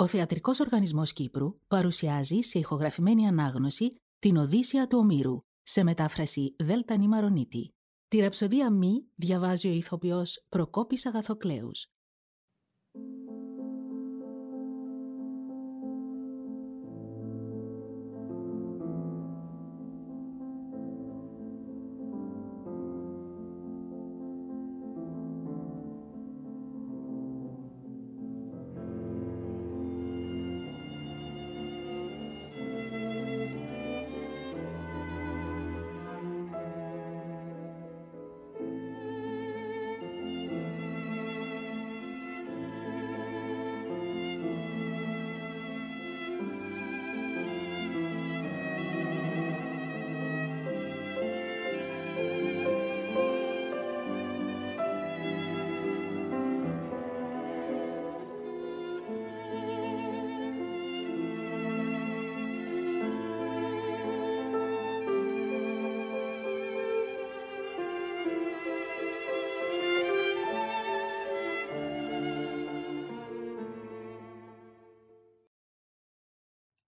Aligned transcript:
Ο 0.00 0.06
Θεατρικός 0.06 0.60
Οργανισμός 0.60 1.12
Κύπρου 1.12 1.58
παρουσιάζει 1.68 2.40
σε 2.40 2.58
ηχογραφημένη 2.58 3.26
ανάγνωση 3.26 3.94
την 4.18 4.36
Οδύσσια 4.36 4.86
του 4.86 4.98
Ομήρου, 4.98 5.40
σε 5.62 5.82
μετάφραση 5.82 6.54
Δέλτα 6.58 6.96
Νημαρονίτη. 6.96 7.68
Τη 8.08 8.18
ραψοδία 8.18 8.70
Μη 8.70 9.06
διαβάζει 9.14 9.68
ο 9.68 9.72
ηθοποιός 9.72 10.46
Προκόπης 10.48 11.06
Αγαθοκλέους. 11.06 11.86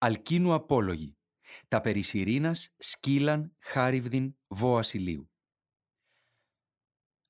Αλκίνου 0.05 0.53
απόλογη. 0.53 1.17
Τα 1.69 1.81
περί 1.81 2.03
Σιρήνας, 2.03 2.75
Σκύλαν, 2.77 3.57
Χάριβδιν, 3.61 4.37
Βοασιλείου. 4.47 5.31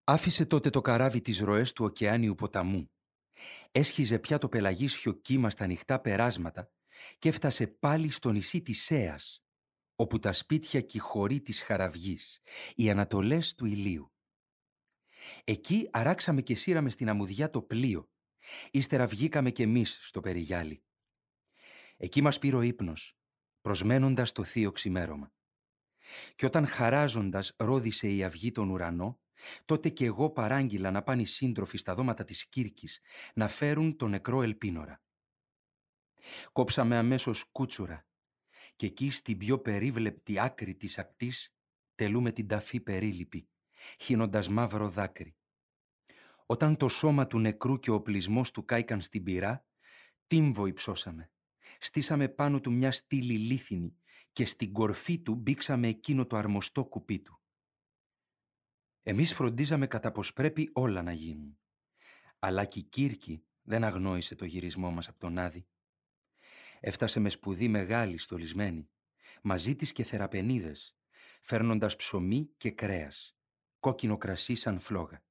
Άφησε 0.04 0.46
τότε 0.46 0.70
το 0.70 0.80
καράβι 0.80 1.20
τις 1.20 1.38
ροές 1.38 1.72
του 1.72 1.84
ωκεάνιου 1.84 2.34
ποταμού. 2.34 2.90
Έσχιζε 3.70 4.18
πια 4.18 4.38
το 4.38 4.48
πελαγίσιο 4.48 5.12
κύμα 5.12 5.50
στα 5.50 5.64
ανοιχτά 5.64 6.00
περάσματα 6.00 6.72
και 7.18 7.28
έφτασε 7.28 7.66
πάλι 7.66 8.10
στο 8.10 8.30
νησί 8.30 8.62
της 8.62 8.82
Σέας, 8.82 9.42
όπου 9.96 10.18
τα 10.18 10.32
σπίτια 10.32 10.80
κυχωρεί 10.80 11.40
της 11.40 11.62
χαραυγής, 11.62 12.40
οι 12.74 12.90
ανατολές 12.90 13.54
του 13.54 13.66
ηλίου. 13.66 14.12
Εκεί 15.44 15.88
αράξαμε 15.92 16.42
και 16.42 16.54
σύραμε 16.54 16.90
στην 16.90 17.08
αμμουδιά 17.08 17.50
το 17.50 17.62
πλοίο, 17.62 18.10
ύστερα 18.70 19.06
βγήκαμε 19.06 19.50
κι 19.50 19.62
εμείς 19.62 19.98
στο 20.02 20.20
περιγιάλι. 20.20 20.82
Εκεί 22.02 22.20
μας 22.20 22.38
πήρε 22.38 22.56
ο 22.56 22.62
ύπνος, 22.62 23.16
προσμένοντας 23.60 24.32
το 24.32 24.44
θείο 24.44 24.72
ξημέρωμα. 24.72 25.32
Και 26.34 26.46
όταν 26.46 26.66
χαράζοντας 26.66 27.54
ρόδισε 27.56 28.08
η 28.12 28.24
αυγή 28.24 28.50
τον 28.50 28.70
ουρανό, 28.70 29.20
τότε 29.64 29.88
και 29.88 30.04
εγώ 30.04 30.30
παράγγειλα 30.30 30.90
να 30.90 31.02
πάνε 31.02 31.22
οι 31.22 31.24
σύντροφοι 31.24 31.76
στα 31.76 31.94
δώματα 31.94 32.24
της 32.24 32.46
Κύρκης 32.46 33.00
να 33.34 33.48
φέρουν 33.48 33.96
τον 33.96 34.10
νεκρό 34.10 34.42
ελπίνορα. 34.42 35.02
Κόψαμε 36.52 36.96
αμέσως 36.96 37.44
κούτσουρα 37.44 38.06
και 38.76 38.86
εκεί 38.86 39.10
στην 39.10 39.38
πιο 39.38 39.58
περίβλεπτη 39.58 40.38
άκρη 40.38 40.74
της 40.74 40.98
ακτής 40.98 41.54
τελούμε 41.94 42.32
την 42.32 42.46
ταφή 42.46 42.80
περίλυπη, 42.80 43.48
χύνοντας 43.98 44.48
μαύρο 44.48 44.88
δάκρυ. 44.88 45.36
Όταν 46.46 46.76
το 46.76 46.88
σώμα 46.88 47.26
του 47.26 47.38
νεκρού 47.38 47.78
και 47.78 47.90
ο 47.90 47.94
οπλισμός 47.94 48.50
του 48.50 48.64
κάηκαν 48.64 49.00
στην 49.00 49.22
πυρά, 49.22 49.64
τύμβο 50.26 50.66
υψώσαμε 50.66 51.31
στήσαμε 51.84 52.28
πάνω 52.28 52.60
του 52.60 52.72
μια 52.72 52.92
στήλη 52.92 53.38
λίθινη 53.38 53.96
και 54.32 54.44
στην 54.44 54.72
κορφή 54.72 55.18
του 55.18 55.34
μπήξαμε 55.34 55.88
εκείνο 55.88 56.26
το 56.26 56.36
αρμοστό 56.36 56.84
κουπί 56.84 57.18
του. 57.18 57.40
Εμείς 59.02 59.34
φροντίζαμε 59.34 59.86
κατά 59.86 60.12
πως 60.12 60.32
πρέπει 60.32 60.70
όλα 60.72 61.02
να 61.02 61.12
γίνουν. 61.12 61.58
Αλλά 62.38 62.64
και 62.64 62.78
η 62.78 62.82
Κύρκη 62.82 63.44
δεν 63.62 63.84
αγνόησε 63.84 64.34
το 64.34 64.44
γυρισμό 64.44 64.90
μας 64.90 65.08
από 65.08 65.18
τον 65.18 65.38
Άδη. 65.38 65.66
Έφτασε 66.80 67.20
με 67.20 67.28
σπουδή 67.28 67.68
μεγάλη 67.68 68.18
στολισμένη, 68.18 68.90
μαζί 69.42 69.76
της 69.76 69.92
και 69.92 70.04
θεραπενίδες, 70.04 70.96
φέρνοντας 71.40 71.96
ψωμί 71.96 72.50
και 72.56 72.70
κρέας, 72.70 73.36
κόκκινο 73.80 74.16
κρασί 74.16 74.54
σαν 74.54 74.80
φλόγα. 74.80 75.24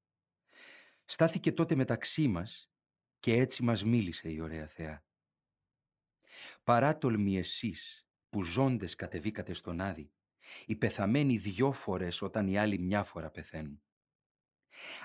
Στάθηκε 1.06 1.52
τότε 1.52 1.76
μεταξύ 1.76 2.28
μας 2.28 2.72
και 3.20 3.34
έτσι 3.34 3.64
μας 3.64 3.84
μίλησε 3.84 4.30
η 4.30 4.40
ωραία 4.40 4.68
θεά. 4.68 5.06
Παράτολμοι 6.64 7.38
εσείς 7.38 8.08
που 8.30 8.44
ζώντες 8.44 8.96
κατεβήκατε 8.96 9.54
στον 9.54 9.82
Άδη, 9.82 10.12
οι 10.66 10.76
πεθαμένοι 10.76 11.38
δυο 11.38 11.72
φορές 11.72 12.22
όταν 12.22 12.48
οι 12.48 12.58
άλλοι 12.58 12.80
μια 12.80 13.04
φορά 13.04 13.32
πεθαίνουν. 13.32 13.84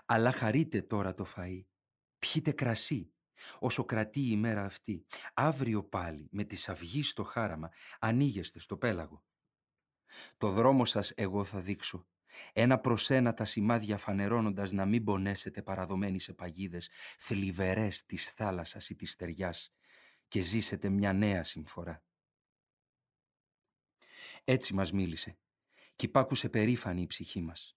Αλλά 0.06 0.32
χαρείτε 0.32 0.82
τώρα 0.82 1.14
το 1.14 1.26
φαΐ, 1.36 1.64
πιείτε 2.18 2.52
κρασί, 2.52 3.12
όσο 3.58 3.84
κρατεί 3.84 4.30
η 4.30 4.36
μέρα 4.36 4.64
αυτή. 4.64 5.06
Αύριο 5.34 5.84
πάλι 5.84 6.28
με 6.30 6.44
τη 6.44 6.64
αυγής 6.66 7.08
στο 7.08 7.22
χάραμα 7.22 7.70
ανοίγεστε 7.98 8.58
στο 8.58 8.76
πέλαγο. 8.76 9.24
Το 10.36 10.50
δρόμο 10.50 10.84
σας 10.84 11.10
εγώ 11.10 11.44
θα 11.44 11.60
δείξω. 11.60 12.06
Ένα 12.52 12.78
προς 12.78 13.10
ένα 13.10 13.34
τα 13.34 13.44
σημάδια 13.44 13.98
φανερώνοντας 13.98 14.72
να 14.72 14.86
μην 14.86 15.04
πονέσετε 15.04 15.62
παραδομένοι 15.62 16.20
σε 16.20 16.32
παγίδες, 16.32 16.90
θλιβερές 17.18 18.04
της 18.04 18.30
θάλασσας 18.30 18.90
ή 18.90 18.94
της 18.94 19.10
στεριάς, 19.10 19.74
και 20.28 20.40
ζήσετε 20.40 20.88
μια 20.88 21.12
νέα 21.12 21.44
συμφορά. 21.44 22.04
Έτσι 24.44 24.74
μας 24.74 24.92
μίλησε 24.92 25.38
και 25.96 26.06
υπάκουσε 26.06 26.48
περήφανη 26.48 27.02
η 27.02 27.06
ψυχή 27.06 27.40
μας. 27.40 27.76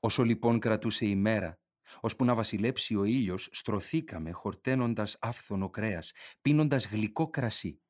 Όσο 0.00 0.22
λοιπόν 0.22 0.58
κρατούσε 0.58 1.06
η 1.06 1.16
μέρα, 1.16 1.60
ώσπου 2.00 2.24
να 2.24 2.34
βασιλέψει 2.34 2.96
ο 2.96 3.04
ήλιος, 3.04 3.48
στρωθήκαμε 3.52 4.30
χορταίνοντας 4.30 5.16
άφθονο 5.20 5.70
κρέας, 5.70 6.12
πίνοντας 6.40 6.86
γλυκό 6.86 7.30
κρασί. 7.30 7.80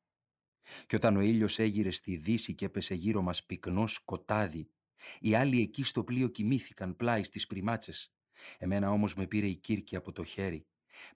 Και 0.87 0.95
όταν 0.95 1.15
ο 1.15 1.21
ήλιος 1.21 1.59
έγειρε 1.59 1.91
στη 1.91 2.15
δύση 2.15 2.55
και 2.55 2.65
έπεσε 2.65 2.95
γύρω 2.95 3.21
μας 3.21 3.45
πυκνός 3.45 3.93
σκοτάδι, 3.93 4.71
οι 5.19 5.35
άλλοι 5.35 5.61
εκεί 5.61 5.83
στο 5.83 6.03
πλοίο 6.03 6.27
κοιμήθηκαν 6.27 6.95
πλάι 6.95 7.23
στις 7.23 7.47
πριμάτσες. 7.47 8.13
Εμένα 8.57 8.91
όμως 8.91 9.15
με 9.15 9.27
πήρε 9.27 9.47
η 9.47 9.55
Κύρκη 9.55 9.95
από 9.95 10.11
το 10.11 10.23
χέρι 10.23 10.65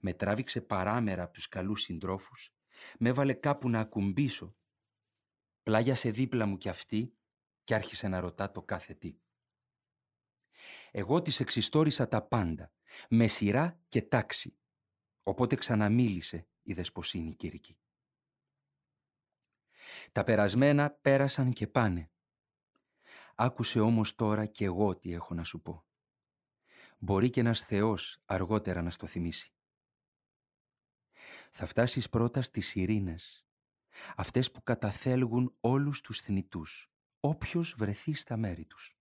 με 0.00 0.12
τράβηξε 0.12 0.60
παράμερα 0.60 1.22
από 1.22 1.32
τους 1.32 1.48
καλούς 1.48 1.82
συντρόφους, 1.82 2.54
με 2.98 3.08
έβαλε 3.08 3.32
κάπου 3.32 3.68
να 3.68 3.80
ακουμπήσω. 3.80 4.56
Πλάγιασε 5.62 6.10
δίπλα 6.10 6.46
μου 6.46 6.56
κι 6.56 6.68
αυτή 6.68 7.16
και 7.64 7.74
άρχισε 7.74 8.08
να 8.08 8.20
ρωτά 8.20 8.50
το 8.50 8.62
κάθε 8.62 8.94
τι. 8.94 9.18
Εγώ 10.90 11.22
της 11.22 11.40
εξιστόρισα 11.40 12.08
τα 12.08 12.22
πάντα, 12.22 12.72
με 13.08 13.26
σειρά 13.26 13.80
και 13.88 14.02
τάξη. 14.02 14.56
Οπότε 15.22 15.56
ξαναμίλησε 15.56 16.48
η 16.62 16.72
δεσποσίνη 16.72 17.34
Κυρική. 17.34 17.78
Τα 20.12 20.24
περασμένα 20.24 20.90
πέρασαν 20.90 21.52
και 21.52 21.66
πάνε. 21.66 22.10
Άκουσε 23.34 23.80
όμως 23.80 24.14
τώρα 24.14 24.46
κι 24.46 24.64
εγώ 24.64 24.96
τι 24.96 25.12
έχω 25.12 25.34
να 25.34 25.44
σου 25.44 25.62
πω. 25.62 25.84
Μπορεί 26.98 27.30
και 27.30 27.40
ένας 27.40 27.64
Θεός 27.64 28.22
αργότερα 28.24 28.82
να 28.82 28.90
στο 28.90 29.06
θυμίσει 29.06 29.55
θα 31.58 31.66
φτάσεις 31.66 32.08
πρώτα 32.08 32.42
στις 32.42 32.74
ειρήνες, 32.74 33.46
αυτές 34.16 34.50
που 34.50 34.62
καταθέλγουν 34.62 35.56
όλους 35.60 36.00
τους 36.00 36.20
θνητούς, 36.20 36.92
όποιος 37.20 37.74
βρεθεί 37.78 38.14
στα 38.14 38.36
μέρη 38.36 38.64
τους. 38.64 38.96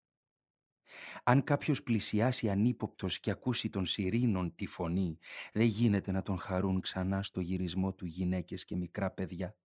Αν 1.24 1.44
κάποιος 1.44 1.83
πλησιάσει 1.83 2.50
ανύποπτος 2.50 3.19
και 3.19 3.31
ακούσει 3.31 3.69
των 3.69 3.85
σιρήνων 3.85 4.56
τη 4.56 4.65
φωνή, 4.65 5.18
δεν 5.53 5.65
γίνεται 5.65 6.12
να 6.12 6.21
τον 6.21 6.38
χαρούν 6.38 6.80
ξανά 6.80 7.24
στο 7.24 7.39
γυρισμό 7.39 7.94
του 7.94 8.06
γυναίκες 8.06 8.65
και 8.65 8.75
μικρά 8.75 9.12
παιδιά. 9.12 9.57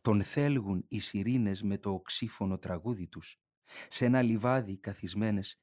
Τον 0.00 0.22
θέλγουν 0.22 0.84
οι 0.88 0.98
σιρήνες 0.98 1.62
με 1.62 1.78
το 1.78 1.90
οξύφωνο 1.90 2.58
τραγούδι 2.58 3.06
τους, 3.06 3.40
σε 3.88 4.04
ένα 4.04 4.22
λιβάδι 4.22 4.76
καθισμένες, 4.76 5.60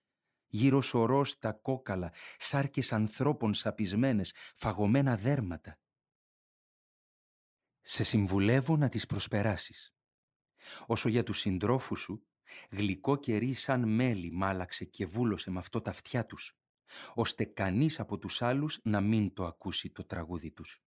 γύρω 0.48 0.82
σωρός 0.82 1.38
τα 1.40 1.52
κόκαλα, 1.52 2.14
σάρκες 2.38 2.94
ανθρώπων 2.94 3.54
σαπισμένες, 3.54 4.34
φαγωμένα 4.56 5.18
δέρματα 5.18 5.80
σε 7.88 8.04
συμβουλεύω 8.04 8.78
να 8.78 8.90
τις 8.90 9.06
προσπεράσεις. 9.06 9.94
Όσο 10.86 11.10
για 11.10 11.24
τους 11.24 11.40
συντρόφους 11.40 12.00
σου, 12.00 12.26
γλυκό 12.70 13.16
κερί 13.16 13.54
σαν 13.54 13.90
μέλι 13.90 14.32
μάλαξε 14.32 14.86
και 14.86 15.06
βούλωσε 15.06 15.52
με 15.52 15.60
αυτό 15.60 15.82
τα 15.82 15.90
αυτιά 15.90 16.26
τους, 16.26 16.58
ώστε 17.14 17.46
κανείς 17.46 18.00
από 18.00 18.18
τους 18.18 18.42
άλλους 18.42 18.80
να 18.84 19.02
μην 19.02 19.34
το 19.34 19.46
ακούσει 19.46 19.90
το 19.90 20.04
τραγούδι 20.04 20.52
τους. 20.52 20.84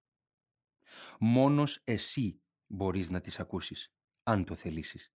Μόνος 1.18 1.80
εσύ 1.84 2.40
μπορείς 2.66 3.10
να 3.10 3.20
τις 3.20 3.40
ακούσεις, 3.40 3.92
αν 4.22 4.44
το 4.44 4.54
θελήσεις. 4.54 5.12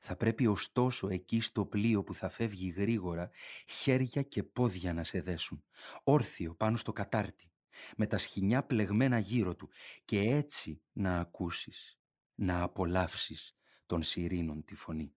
Θα 0.00 0.16
πρέπει 0.16 0.46
ωστόσο 0.46 1.08
εκεί 1.08 1.40
στο 1.40 1.66
πλοίο 1.66 2.02
που 2.02 2.14
θα 2.14 2.28
φεύγει 2.28 2.68
γρήγορα 2.68 3.30
χέρια 3.66 4.22
και 4.22 4.42
πόδια 4.42 4.92
να 4.92 5.04
σε 5.04 5.20
δέσουν, 5.20 5.64
όρθιο 6.02 6.54
πάνω 6.54 6.76
στο 6.76 6.92
κατάρτι, 6.92 7.51
με 7.96 8.06
τα 8.06 8.18
σχοινιά 8.18 8.64
πλεγμένα 8.64 9.18
γύρω 9.18 9.56
του 9.56 9.70
και 10.04 10.20
έτσι 10.20 10.82
να 10.92 11.18
ακούσεις, 11.18 11.98
να 12.34 12.62
απολαύσεις 12.62 13.56
των 13.86 14.02
σιρήνων 14.02 14.64
τη 14.64 14.74
φωνή. 14.74 15.14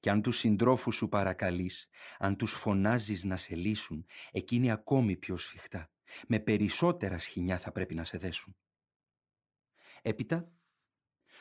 Και 0.00 0.10
αν 0.10 0.22
τους 0.22 0.36
συντρόφους 0.36 0.94
σου 0.94 1.08
παρακαλείς, 1.08 1.88
αν 2.18 2.36
τους 2.36 2.52
φωνάζεις 2.52 3.24
να 3.24 3.36
σε 3.36 3.54
λύσουν, 3.54 4.06
εκείνοι 4.30 4.70
ακόμη 4.70 5.16
πιο 5.16 5.36
σφιχτά, 5.36 5.90
με 6.28 6.40
περισσότερα 6.40 7.18
σχοινιά 7.18 7.58
θα 7.58 7.72
πρέπει 7.72 7.94
να 7.94 8.04
σε 8.04 8.18
δέσουν. 8.18 8.56
Έπειτα, 10.02 10.52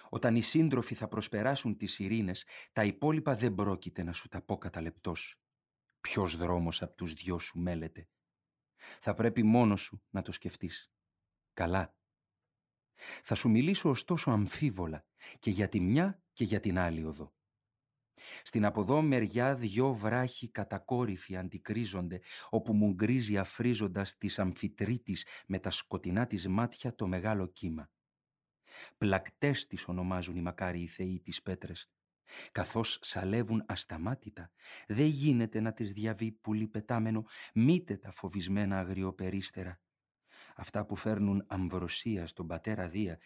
όταν 0.10 0.36
οι 0.36 0.42
σύντροφοι 0.42 0.96
θα 0.96 1.08
προσπεράσουν 1.08 1.78
τις 1.78 2.00
ειρήνες, 2.00 2.46
τα 2.72 2.84
υπόλοιπα 2.84 3.36
δεν 3.36 3.56
πρόκειται 3.56 4.04
να 4.04 4.14
σου 4.14 4.28
τα 4.28 4.42
πω 4.42 4.58
κατά 4.58 4.82
λεπτός. 4.82 5.42
Ποιος 6.02 6.36
δρόμος 6.38 6.82
από 6.82 6.96
τους 6.96 7.14
δυο 7.14 7.40
σου 7.40 7.60
μέλεται. 7.60 8.08
Θα 9.00 9.14
πρέπει 9.14 9.44
μόνος 9.44 9.82
σου 9.82 10.02
να 10.10 10.22
το 10.22 10.32
σκεφτείς. 10.32 10.92
Καλά. 11.54 11.96
Θα 13.24 13.36
σου 13.36 13.50
μιλήσω 13.50 13.90
ωστόσο 13.90 14.32
αμφίβολα 14.32 15.06
και 15.40 15.50
για 15.50 15.70
τη 15.70 15.80
μια 15.80 16.22
και 16.34 16.44
για 16.44 16.60
την 16.60 16.78
άλλη 16.78 17.04
οδό. 17.04 17.36
Στην 18.44 18.66
από 18.66 19.02
μεριά 19.02 19.56
δυο 19.56 19.94
βράχοι 19.94 20.52
κατακόρυφοι 20.52 21.36
αντικρίζονται, 21.36 22.22
όπου 22.50 22.74
μου 22.74 22.94
γκρίζει 22.94 23.38
αφρίζοντας 23.38 24.18
της 24.18 24.40
αμφιτρίτης 24.40 25.26
με 25.48 25.60
τα 25.60 25.70
σκοτεινά 25.70 26.28
της 26.28 26.48
μάτια 26.48 26.96
το 26.96 27.08
μεγάλο 27.08 27.48
κύμα. 27.48 27.90
Πλακτές 28.98 29.68
τις 29.68 29.88
ονομάζουν 29.88 30.36
οι 30.36 30.42
μακάριοι 30.42 30.88
θεοί 30.88 31.20
τις 31.20 31.42
πέτρες. 31.42 31.92
Καθώς 32.52 33.00
σαλεύουν 33.02 33.64
ασταμάτητα, 33.68 34.52
δεν 34.88 35.06
γίνεται 35.06 35.60
να 35.60 35.74
τις 35.74 35.94
διαβεί 35.94 36.32
πουλί 36.32 36.68
πετάμενο, 36.68 37.26
μήτε 37.54 37.98
τα 37.98 38.12
φοβισμένα 38.12 38.80
αγριοπερίστερα. 38.80 39.82
Αυτά 40.56 40.86
που 40.86 40.96
φέρνουν 40.96 41.44
αμβροσία 41.48 42.28
στον 42.28 42.48
πατέρα 42.48 42.88
Δία, 42.88 43.20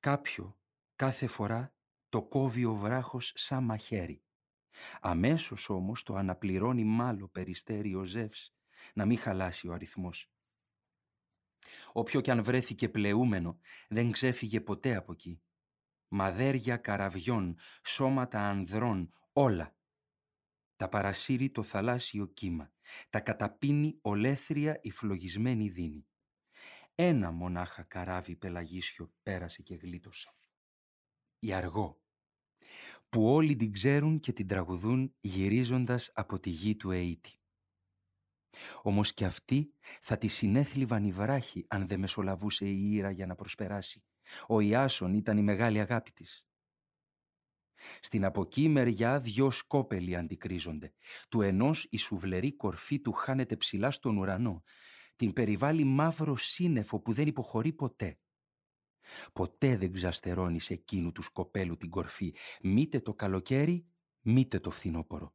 κάποιο 0.00 0.58
κάθε 0.96 1.26
φορά 1.26 1.74
το 2.08 2.22
κόβει 2.22 2.64
ο 2.64 2.74
βράχος 2.74 3.32
σαν 3.34 3.64
μαχαίρι. 3.64 4.22
Αμέσως 5.00 5.68
όμως 5.68 6.02
το 6.02 6.14
αναπληρώνει 6.14 6.84
μάλλο 6.84 7.28
περιστέρι 7.28 7.94
ο 7.94 8.04
Ζεύς, 8.04 8.54
να 8.94 9.06
μην 9.06 9.18
χαλάσει 9.18 9.68
ο 9.68 9.72
αριθμός. 9.72 10.32
Όποιο 11.92 12.20
κι 12.20 12.30
αν 12.30 12.42
βρέθηκε 12.42 12.88
πλεούμενο, 12.88 13.58
δεν 13.88 14.10
ξέφυγε 14.10 14.60
ποτέ 14.60 14.94
από 14.94 15.12
εκεί. 15.12 15.42
Μαδέρια 16.12 16.76
καραβιών, 16.76 17.56
σώματα 17.84 18.48
ανδρών, 18.48 19.12
όλα. 19.32 19.74
Τα 20.76 20.88
παρασύρει 20.88 21.50
το 21.50 21.62
θαλάσσιο 21.62 22.26
κύμα, 22.26 22.72
τα 23.10 23.20
καταπίνει 23.20 23.98
ολέθρια 24.00 24.78
η 24.82 24.90
φλογισμένη 24.90 25.68
δίνη. 25.68 26.06
Ένα 26.94 27.30
μονάχα 27.30 27.82
καράβι 27.82 28.36
πελαγίσιο 28.36 29.12
πέρασε 29.22 29.62
και 29.62 29.74
γλίτωσε. 29.74 30.30
Η 31.38 31.52
αργό, 31.52 32.02
που 33.08 33.32
όλοι 33.32 33.56
την 33.56 33.72
ξέρουν 33.72 34.20
και 34.20 34.32
την 34.32 34.46
τραγουδούν 34.46 35.14
γυρίζοντας 35.20 36.10
από 36.14 36.40
τη 36.40 36.50
γη 36.50 36.76
του 36.76 36.90
Αίτη. 36.90 37.38
Όμως 38.82 39.14
και 39.14 39.24
αυτή 39.24 39.74
θα 40.00 40.18
τη 40.18 40.28
συνέθλιβαν 40.28 41.04
οι 41.04 41.12
βράχοι 41.12 41.66
αν 41.68 41.86
δεν 41.88 42.00
μεσολαβούσε 42.00 42.66
η 42.68 42.92
Ήρα 42.92 43.10
για 43.10 43.26
να 43.26 43.34
προσπεράσει. 43.34 44.04
Ο 44.46 44.60
Ιάσον 44.60 45.14
ήταν 45.14 45.38
η 45.38 45.42
μεγάλη 45.42 45.80
αγάπη 45.80 46.12
της. 46.12 46.44
Στην 48.00 48.24
από 48.24 48.40
εκεί 48.40 48.68
μεριά 48.68 49.20
δυο 49.20 49.50
σκόπελοι 49.50 50.16
αντικρίζονται. 50.16 50.92
Του 51.28 51.40
ενός 51.42 51.86
η 51.90 51.96
σουβλερή 51.96 52.56
κορφή 52.56 53.00
του 53.00 53.12
χάνεται 53.12 53.56
ψηλά 53.56 53.90
στον 53.90 54.16
ουρανό. 54.16 54.62
Την 55.16 55.32
περιβάλλει 55.32 55.84
μαύρο 55.84 56.36
σύννεφο 56.36 57.00
που 57.00 57.12
δεν 57.12 57.26
υποχωρεί 57.26 57.72
ποτέ. 57.72 58.18
Ποτέ 59.32 59.76
δεν 59.76 59.92
ξαστερώνεις 59.92 60.64
σε 60.64 60.72
εκείνου 60.74 61.12
του 61.12 61.22
σκοπέλου 61.22 61.76
την 61.76 61.90
κορφή, 61.90 62.34
μήτε 62.62 63.00
το 63.00 63.14
καλοκαίρι, 63.14 63.86
μήτε 64.20 64.60
το 64.60 64.70
φθινόπορο. 64.70 65.34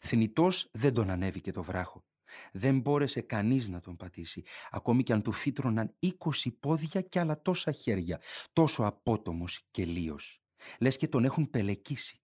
Θνητός 0.00 0.68
δεν 0.72 0.94
τον 0.94 1.10
ανέβηκε 1.10 1.52
το 1.52 1.62
βράχο. 1.62 2.04
Δεν 2.52 2.80
μπόρεσε 2.80 3.20
κανείς 3.20 3.68
να 3.68 3.80
τον 3.80 3.96
πατήσει, 3.96 4.42
ακόμη 4.70 5.02
κι 5.02 5.12
αν 5.12 5.22
του 5.22 5.32
φύτρωναν 5.32 5.94
είκοσι 5.98 6.50
πόδια 6.50 7.00
και 7.00 7.20
άλλα 7.20 7.42
τόσα 7.42 7.72
χέρια, 7.72 8.20
τόσο 8.52 8.84
απότομος 8.84 9.66
και 9.70 9.84
λίος. 9.84 10.40
Λες 10.80 10.96
και 10.96 11.08
τον 11.08 11.24
έχουν 11.24 11.50
πελεκίσει. 11.50 12.20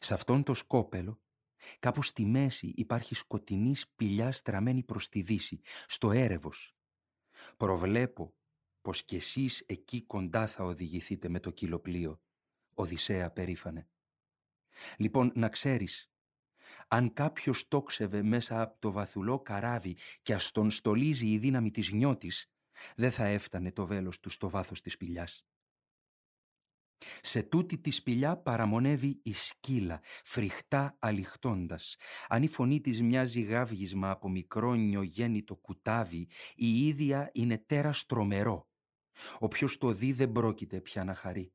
Σε 0.00 0.14
αυτόν 0.14 0.42
το 0.42 0.54
σκόπελο, 0.54 1.20
κάπου 1.78 2.02
στη 2.02 2.24
μέση 2.24 2.72
υπάρχει 2.76 3.14
σκοτεινή 3.14 3.74
σπηλιά 3.74 4.32
στραμμένη 4.32 4.82
προς 4.82 5.08
τη 5.08 5.22
δύση, 5.22 5.60
στο 5.86 6.10
έρευος. 6.10 6.76
Προβλέπω 7.56 8.34
πως 8.80 9.04
κι 9.04 9.16
εσείς 9.16 9.60
εκεί 9.66 10.02
κοντά 10.02 10.46
θα 10.46 10.64
οδηγηθείτε 10.64 11.28
με 11.28 11.40
το 11.40 11.50
κυλοπλοίο. 11.50 12.20
Οδυσσέα 12.74 13.30
περήφανε. 13.30 13.88
Λοιπόν, 14.96 15.32
να 15.34 15.48
ξέρεις, 15.48 16.10
αν 16.88 17.12
κάποιος 17.12 17.68
τόξευε 17.68 18.22
μέσα 18.22 18.60
από 18.60 18.76
το 18.78 18.92
βαθουλό 18.92 19.40
καράβι 19.40 19.96
και 20.22 20.34
ας 20.34 20.50
τον 20.50 20.70
στολίζει 20.70 21.26
η 21.26 21.38
δύναμη 21.38 21.70
της 21.70 21.92
νιώτης, 21.92 22.46
δεν 22.96 23.10
θα 23.10 23.24
έφτανε 23.24 23.72
το 23.72 23.86
βέλος 23.86 24.20
του 24.20 24.28
στο 24.28 24.50
βάθος 24.50 24.80
της 24.80 24.92
σπηλιάς. 24.92 25.46
Σε 27.20 27.42
τούτη 27.42 27.78
τη 27.78 27.90
σπηλιά 27.90 28.36
παραμονεύει 28.36 29.20
η 29.22 29.32
σκύλα, 29.32 30.00
φρικτά 30.24 30.96
αληχτώντας. 30.98 31.96
Αν 32.28 32.42
η 32.42 32.48
φωνή 32.48 32.80
της 32.80 33.02
μοιάζει 33.02 33.40
γάβγισμα 33.40 34.10
από 34.10 34.28
μικρό 34.28 34.74
νιογέννητο 34.74 35.56
κουτάβι, 35.56 36.28
η 36.54 36.86
ίδια 36.86 37.30
είναι 37.32 37.58
τέρας 37.58 38.06
τρομερό. 38.06 38.68
Όποιος 39.38 39.78
το 39.78 39.92
δει 39.92 40.12
δεν 40.12 40.32
πρόκειται 40.32 40.80
πια 40.80 41.04
να 41.04 41.14
χαρεί. 41.14 41.52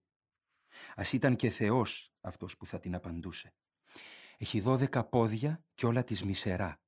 Ας 0.95 1.13
ήταν 1.13 1.36
και 1.36 1.50
Θεός 1.50 2.13
αυτός 2.22 2.57
που 2.57 2.65
θα 2.65 2.80
την 2.80 2.95
απαντούσε. 2.95 3.54
Έχει 4.41 4.59
δώδεκα 4.59 5.03
πόδια 5.03 5.63
και 5.74 5.86
όλα 5.86 6.03
της 6.03 6.24
μισερά. 6.24 6.81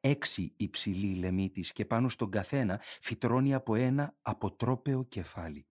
Έξι 0.00 0.52
υψηλή 0.56 1.14
λεμή 1.14 1.50
της 1.50 1.72
και 1.72 1.84
πάνω 1.84 2.08
στον 2.08 2.30
καθένα 2.30 2.80
φυτρώνει 3.00 3.54
από 3.54 3.74
ένα 3.74 4.16
αποτρόπαιο 4.22 5.04
κεφάλι. 5.04 5.66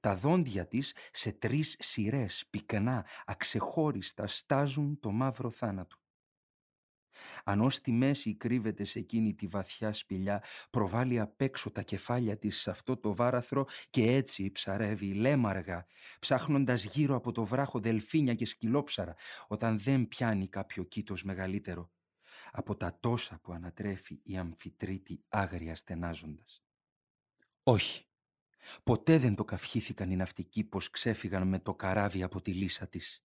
Τα 0.00 0.16
δόντια 0.16 0.66
της 0.66 0.94
σε 1.10 1.32
τρεις 1.32 1.76
σειρές 1.78 2.46
πυκνά, 2.50 3.06
αξεχώριστα 3.24 4.26
στάζουν 4.26 4.98
το 5.00 5.10
μαύρο 5.10 5.50
θάνατο. 5.50 5.96
Αν 7.44 7.60
ως 7.60 7.80
τη 7.80 7.92
μέση 7.92 8.34
κρύβεται 8.34 8.84
σε 8.84 8.98
εκείνη 8.98 9.34
τη 9.34 9.46
βαθιά 9.46 9.92
σπηλιά, 9.92 10.42
προβάλλει 10.70 11.20
απ' 11.20 11.40
έξω 11.40 11.70
τα 11.70 11.82
κεφάλια 11.82 12.38
της 12.38 12.60
σε 12.60 12.70
αυτό 12.70 12.96
το 12.96 13.14
βάραθρο 13.14 13.66
και 13.90 14.12
έτσι 14.12 14.50
ψαρεύει 14.50 15.14
λέμαργα, 15.14 15.86
ψάχνοντας 16.18 16.84
γύρω 16.84 17.14
από 17.14 17.32
το 17.32 17.44
βράχο 17.44 17.80
δελφίνια 17.80 18.34
και 18.34 18.46
σκυλόψαρα, 18.46 19.14
όταν 19.46 19.78
δεν 19.78 20.08
πιάνει 20.08 20.48
κάποιο 20.48 20.82
κήτος 20.82 21.22
μεγαλύτερο, 21.24 21.90
από 22.52 22.76
τα 22.76 22.98
τόσα 23.00 23.38
που 23.42 23.52
ανατρέφει 23.52 24.20
η 24.22 24.36
αμφιτρίτη 24.36 25.24
άγρια 25.28 25.76
στενάζοντας. 25.76 26.62
Όχι, 27.62 28.06
ποτέ 28.82 29.18
δεν 29.18 29.34
το 29.34 29.44
καυχήθηκαν 29.44 30.10
οι 30.10 30.16
ναυτικοί 30.16 30.64
πως 30.64 30.90
ξέφυγαν 30.90 31.48
με 31.48 31.58
το 31.58 31.74
καράβι 31.74 32.22
από 32.22 32.40
τη 32.40 32.52
λύσα 32.52 32.88
της 32.88 33.24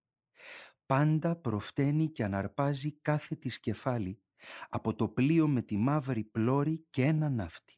πάντα 0.90 1.36
προφταίνει 1.36 2.10
και 2.10 2.24
αναρπάζει 2.24 2.92
κάθε 2.92 3.36
της 3.36 3.60
κεφάλι 3.60 4.22
από 4.70 4.96
το 4.96 5.10
πλοίο 5.10 5.48
με 5.48 5.62
τη 5.62 5.78
μαύρη 5.78 6.24
πλώρη 6.24 6.86
και 6.90 7.04
ένα 7.04 7.30
ναύτη. 7.30 7.78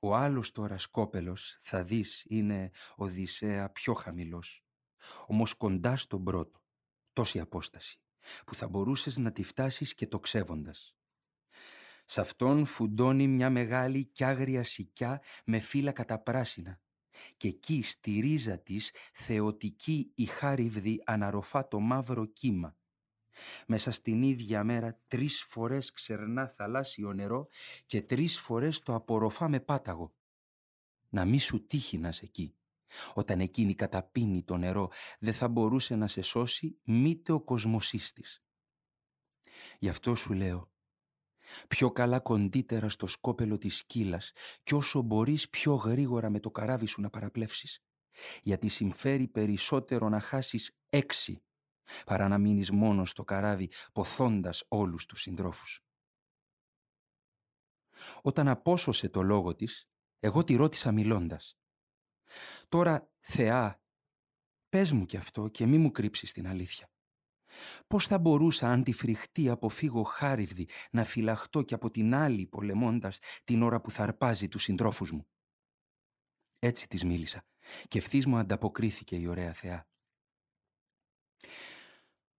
Ο 0.00 0.14
άλλος 0.14 0.52
τώρα 0.52 0.78
σκόπελος, 0.78 1.58
θα 1.62 1.84
δεις, 1.84 2.24
είναι 2.28 2.70
Οδυσσέα 2.96 3.70
πιο 3.70 3.94
χαμηλός, 3.94 4.64
όμως 5.26 5.54
κοντά 5.54 5.96
στον 5.96 6.24
πρώτο, 6.24 6.64
τόση 7.12 7.40
απόσταση, 7.40 8.00
που 8.46 8.54
θα 8.54 8.68
μπορούσες 8.68 9.16
να 9.16 9.32
τη 9.32 9.42
φτάσεις 9.42 9.94
και 9.94 10.06
το 10.06 10.18
ξέβοντας. 10.18 10.96
Σ' 12.04 12.18
αυτόν 12.18 12.64
φουντώνει 12.64 13.28
μια 13.28 13.50
μεγάλη 13.50 14.04
κι 14.04 14.24
άγρια 14.24 14.64
σικιά 14.64 15.22
με 15.44 15.58
φύλλα 15.58 15.92
καταπράσινα 15.92 16.80
και 17.36 17.48
εκεί 17.48 17.82
στη 17.82 18.20
ρίζα 18.20 18.58
της 18.58 18.92
θεοτική 19.12 20.10
η 20.14 20.24
χάριβδη 20.24 21.02
αναρροφά 21.04 21.68
το 21.68 21.80
μαύρο 21.80 22.24
κύμα. 22.26 22.76
Μέσα 23.66 23.90
στην 23.90 24.22
ίδια 24.22 24.64
μέρα 24.64 25.00
τρεις 25.06 25.42
φορές 25.42 25.92
ξερνά 25.92 26.46
θαλάσσιο 26.46 27.12
νερό 27.12 27.48
και 27.86 28.02
τρεις 28.02 28.38
φορές 28.38 28.80
το 28.80 28.94
απορροφά 28.94 29.48
με 29.48 29.60
πάταγο. 29.60 30.14
Να 31.08 31.24
μη 31.24 31.38
σου 31.38 31.66
τύχει 31.66 31.98
να 31.98 32.08
εκεί. 32.20 32.54
Όταν 33.14 33.40
εκείνη 33.40 33.74
καταπίνει 33.74 34.42
το 34.42 34.56
νερό 34.56 34.90
δεν 35.18 35.34
θα 35.34 35.48
μπορούσε 35.48 35.96
να 35.96 36.06
σε 36.06 36.20
σώσει 36.20 36.78
μήτε 36.84 37.32
ο 37.32 37.40
κοσμοσύστης. 37.40 38.42
Γι' 39.78 39.88
αυτό 39.88 40.14
σου 40.14 40.32
λέω, 40.32 40.70
πιο 41.68 41.90
καλά 41.90 42.20
κοντύτερα 42.20 42.88
στο 42.88 43.06
σκόπελο 43.06 43.58
της 43.58 43.76
σκύλας 43.76 44.32
και 44.62 44.74
όσο 44.74 45.02
μπορείς 45.02 45.48
πιο 45.48 45.74
γρήγορα 45.74 46.30
με 46.30 46.40
το 46.40 46.50
καράβι 46.50 46.86
σου 46.86 47.00
να 47.00 47.10
παραπλεύσεις. 47.10 47.82
Γιατί 48.42 48.68
συμφέρει 48.68 49.28
περισσότερο 49.28 50.08
να 50.08 50.20
χάσεις 50.20 50.76
έξι 50.88 51.42
παρά 52.04 52.28
να 52.28 52.38
μείνεις 52.38 52.70
μόνο 52.70 53.04
στο 53.04 53.24
καράβι 53.24 53.70
ποθώντας 53.92 54.64
όλους 54.68 55.06
τους 55.06 55.20
συντρόφους. 55.20 55.82
Όταν 58.22 58.48
απόσωσε 58.48 59.08
το 59.08 59.22
λόγο 59.22 59.54
της, 59.54 59.88
εγώ 60.18 60.44
τη 60.44 60.54
ρώτησα 60.54 60.92
μιλώντας. 60.92 61.58
«Τώρα, 62.68 63.10
Θεά, 63.20 63.82
πες 64.68 64.92
μου 64.92 65.06
κι 65.06 65.16
αυτό 65.16 65.48
και 65.48 65.66
μη 65.66 65.78
μου 65.78 65.90
κρύψεις 65.90 66.32
την 66.32 66.48
αλήθεια. 66.48 66.90
Πώς 67.86 68.06
θα 68.06 68.18
μπορούσα 68.18 68.72
αν 68.72 68.82
τη 68.82 68.92
φρικτή 68.92 69.48
αποφύγω 69.48 70.02
χάριβδη 70.02 70.68
να 70.90 71.04
φυλαχτώ 71.04 71.62
και 71.62 71.74
από 71.74 71.90
την 71.90 72.14
άλλη 72.14 72.46
πολεμώντας 72.46 73.18
την 73.44 73.62
ώρα 73.62 73.80
που 73.80 73.90
θα 73.90 74.02
αρπάζει 74.02 74.48
τους 74.48 74.62
συντρόφους 74.62 75.12
μου. 75.12 75.26
Έτσι 76.58 76.88
της 76.88 77.04
μίλησα 77.04 77.46
και 77.88 77.98
ευθύς 77.98 78.26
μου 78.26 78.36
ανταποκρίθηκε 78.36 79.16
η 79.16 79.26
ωραία 79.26 79.52
θεά. 79.52 79.88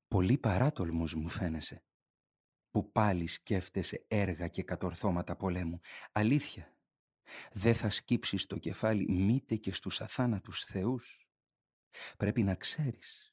Πολύ 0.08 0.38
παράτολμος 0.38 1.14
μου 1.14 1.30
φαίνεσαι, 1.30 1.84
που 2.72 2.92
πάλι 2.92 3.28
σκέφτεσαι 3.28 4.06
έργα 4.08 4.48
και 4.48 4.64
κατορθώματα 4.64 5.36
πολέμου. 5.36 5.80
Αλήθεια, 6.12 6.78
δεν 7.52 7.76
θα 7.76 7.90
σκύψεις 7.90 8.46
το 8.46 8.58
κεφάλι 8.58 9.12
μήτε 9.12 9.56
και 9.56 9.74
στους 9.74 10.02
αθάνατους 10.02 10.64
θεούς. 10.64 11.28
Πρέπει 12.18 12.44
να 12.44 12.56
ξέρεις 12.56 13.29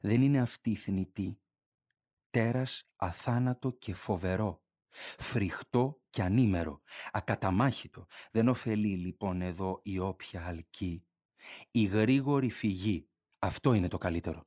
δεν 0.00 0.22
είναι 0.22 0.40
αυτή 0.40 0.74
θνητή. 0.74 1.38
Τέρας 2.30 2.88
αθάνατο 2.96 3.70
και 3.70 3.94
φοβερό. 3.94 4.62
Φρικτό 5.18 6.02
και 6.10 6.22
ανήμερο. 6.22 6.82
Ακαταμάχητο. 7.12 8.06
Δεν 8.30 8.48
ωφελεί 8.48 8.96
λοιπόν 8.96 9.42
εδώ 9.42 9.80
η 9.82 9.98
όποια 9.98 10.46
αλκή. 10.46 11.06
Η 11.70 11.84
γρήγορη 11.84 12.50
φυγή. 12.50 13.08
Αυτό 13.38 13.72
είναι 13.72 13.88
το 13.88 13.98
καλύτερο. 13.98 14.46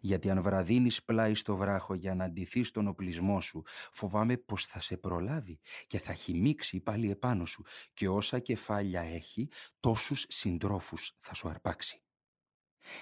Γιατί 0.00 0.30
αν 0.30 0.42
βραδίνεις 0.42 1.04
πλάι 1.04 1.34
στο 1.34 1.56
βράχο 1.56 1.94
για 1.94 2.14
να 2.14 2.24
αντιθείς 2.24 2.70
τον 2.70 2.88
οπλισμό 2.88 3.40
σου, 3.40 3.62
φοβάμαι 3.92 4.36
πως 4.36 4.66
θα 4.66 4.80
σε 4.80 4.96
προλάβει 4.96 5.60
και 5.86 5.98
θα 5.98 6.14
χυμίξει 6.14 6.80
πάλι 6.80 7.10
επάνω 7.10 7.44
σου 7.44 7.64
και 7.94 8.08
όσα 8.08 8.38
κεφάλια 8.38 9.00
έχει, 9.00 9.48
τόσους 9.80 10.24
συντρόφους 10.28 11.16
θα 11.20 11.34
σου 11.34 11.48
αρπάξει. 11.48 12.02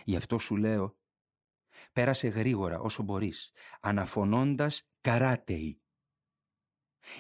Γι' 0.05 0.17
αυτό 0.17 0.39
σου 0.39 0.57
λέω, 0.57 0.99
πέρασε 1.93 2.29
γρήγορα 2.29 2.81
όσο 2.81 3.03
μπορείς, 3.03 3.53
αναφωνώντας 3.81 4.83
καράτεϊ. 5.01 5.81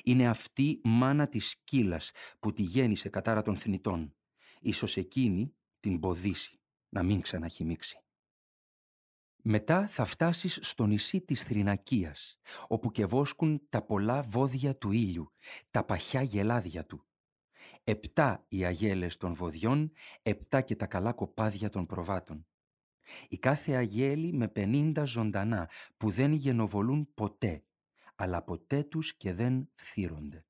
Είναι 0.02 0.28
αυτή 0.28 0.80
μάνα 0.84 1.28
της 1.28 1.48
σκύλας 1.48 2.12
που 2.38 2.52
τη 2.52 2.62
γέννησε 2.62 3.08
κατάρα 3.08 3.42
των 3.42 3.56
θνητών. 3.56 4.14
Ίσως 4.60 4.96
εκείνη 4.96 5.54
την 5.80 6.00
ποδήσει 6.00 6.60
να 6.88 7.02
μην 7.02 7.20
ξαναχυμίξει. 7.20 8.00
Μετά 9.48 9.86
θα 9.86 10.04
φτάσεις 10.04 10.58
στο 10.62 10.86
νησί 10.86 11.20
της 11.20 11.42
Θρηνακίας, 11.42 12.38
όπου 12.68 12.90
και 12.90 13.06
βόσκουν 13.06 13.66
τα 13.68 13.82
πολλά 13.82 14.22
βόδια 14.22 14.76
του 14.76 14.92
ήλιου, 14.92 15.32
τα 15.70 15.84
παχιά 15.84 16.22
γελάδια 16.22 16.86
του. 16.86 17.06
Επτά 17.84 18.44
οι 18.48 18.64
αγέλες 18.64 19.16
των 19.16 19.34
βοδιών, 19.34 19.92
επτά 20.22 20.60
και 20.60 20.76
τα 20.76 20.86
καλά 20.86 21.12
κοπάδια 21.12 21.68
των 21.68 21.86
προβάτων. 21.86 22.46
Η 23.28 23.38
κάθε 23.38 23.72
αγέλη 23.72 24.32
με 24.32 24.48
πενήντα 24.48 25.04
ζωντανά 25.04 25.70
που 25.96 26.10
δεν 26.10 26.32
γενοβολούν 26.32 27.14
ποτέ, 27.14 27.64
αλλά 28.14 28.42
ποτέ 28.42 28.82
τους 28.82 29.16
και 29.16 29.32
δεν 29.32 29.68
φθύρονται. 29.74 30.46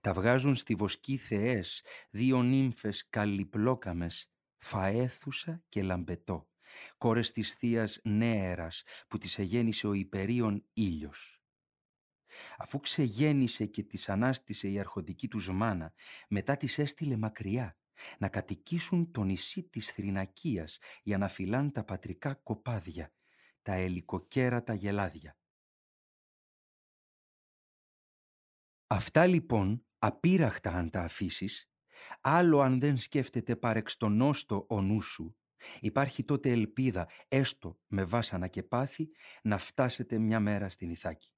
Τα 0.00 0.14
βγάζουν 0.14 0.54
στη 0.54 0.74
βοσκή 0.74 1.16
θεές 1.16 1.84
δύο 2.10 2.42
νύμφες 2.42 3.08
καλυπλόκαμες, 3.08 4.32
φαέθουσα 4.58 5.62
και 5.68 5.82
λαμπετό, 5.82 6.48
κόρες 6.98 7.32
της 7.32 7.54
θείας 7.54 8.00
Νέερας 8.04 8.82
που 9.08 9.18
τις 9.18 9.38
εγέννησε 9.38 9.86
ο 9.86 9.92
υπερίων 9.92 10.64
ήλιος. 10.72 11.38
Αφού 12.58 12.80
ξεγέννησε 12.80 13.66
και 13.66 13.82
τις 13.82 14.08
ανάστησε 14.08 14.68
η 14.68 14.78
αρχοντική 14.78 15.28
τους 15.28 15.50
μάνα, 15.50 15.92
μετά 16.28 16.56
τις 16.56 16.78
έστειλε 16.78 17.16
μακριά 17.16 17.78
να 18.18 18.28
κατοικήσουν 18.28 19.10
το 19.10 19.22
νησί 19.22 19.62
της 19.62 19.90
Θρηνακίας 19.90 20.78
για 21.02 21.18
να 21.18 21.28
φυλάν 21.28 21.72
τα 21.72 21.84
πατρικά 21.84 22.34
κοπάδια, 22.34 23.12
τα 23.62 23.72
ελικοκέρατα 23.72 24.74
γελάδια. 24.74 25.38
Αυτά 28.86 29.26
λοιπόν, 29.26 29.86
απείραχτα 29.98 30.70
αν 30.70 30.90
τα 30.90 31.00
αφήσεις, 31.00 31.70
άλλο 32.20 32.60
αν 32.60 32.80
δεν 32.80 32.96
σκέφτεται 32.96 33.56
παρεξτονόστο 33.56 34.66
ο 34.68 34.80
νου 34.80 35.00
σου, 35.00 35.36
υπάρχει 35.80 36.24
τότε 36.24 36.50
ελπίδα, 36.50 37.08
έστω 37.28 37.80
με 37.86 38.04
βάσανα 38.04 38.48
και 38.48 38.62
πάθη, 38.62 39.10
να 39.42 39.58
φτάσετε 39.58 40.18
μια 40.18 40.40
μέρα 40.40 40.68
στην 40.68 40.90
Ιθάκη. 40.90 41.33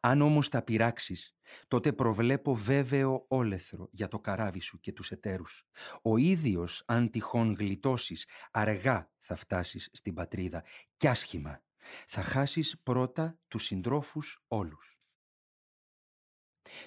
Αν 0.00 0.22
όμως 0.22 0.48
τα 0.48 0.62
πειράξεις, 0.62 1.36
τότε 1.68 1.92
προβλέπω 1.92 2.54
βέβαιο 2.54 3.24
όλεθρο 3.28 3.88
για 3.92 4.08
το 4.08 4.20
καράβι 4.20 4.60
σου 4.60 4.80
και 4.80 4.92
τους 4.92 5.10
εταίρους. 5.10 5.66
Ο 6.02 6.16
ίδιος, 6.16 6.82
αν 6.86 7.10
τυχόν 7.10 7.54
γλιτώσεις, 7.54 8.28
αργά 8.50 9.10
θα 9.18 9.34
φτάσεις 9.34 9.88
στην 9.92 10.14
πατρίδα 10.14 10.64
κι 10.96 11.08
άσχημα. 11.08 11.62
Θα 12.06 12.22
χάσεις 12.22 12.80
πρώτα 12.82 13.38
τους 13.48 13.64
συντρόφους 13.64 14.44
όλους. 14.48 14.98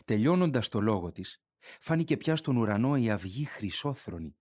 Τελειώνοντας 0.06 0.70
το 0.70 0.82
λόγο 0.82 1.12
της, 1.12 1.44
φάνηκε 1.60 2.18
πια 2.18 2.36
στον 2.36 2.58
ουρανό 2.58 2.96
η 2.96 3.10
αυγή 3.10 3.46
χρυσόθρονη. 3.46 4.38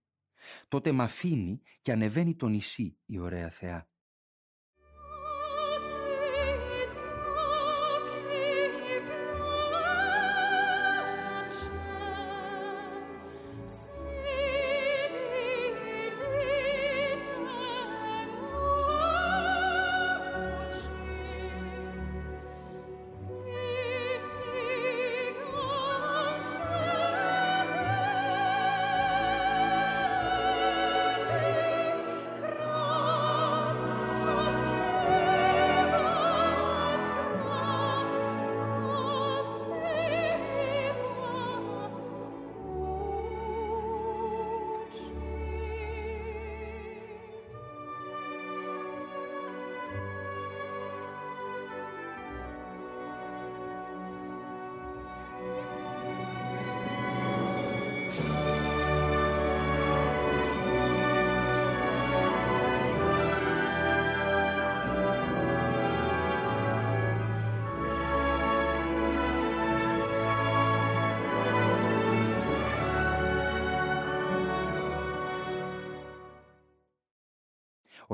Τότε 0.67 0.91
μ' 0.91 1.01
αφήνει 1.01 1.61
και 1.81 1.91
ανεβαίνει 1.91 2.35
το 2.35 2.47
νησί 2.47 2.97
η 3.05 3.19
ωραία 3.19 3.49
θεά. 3.49 3.89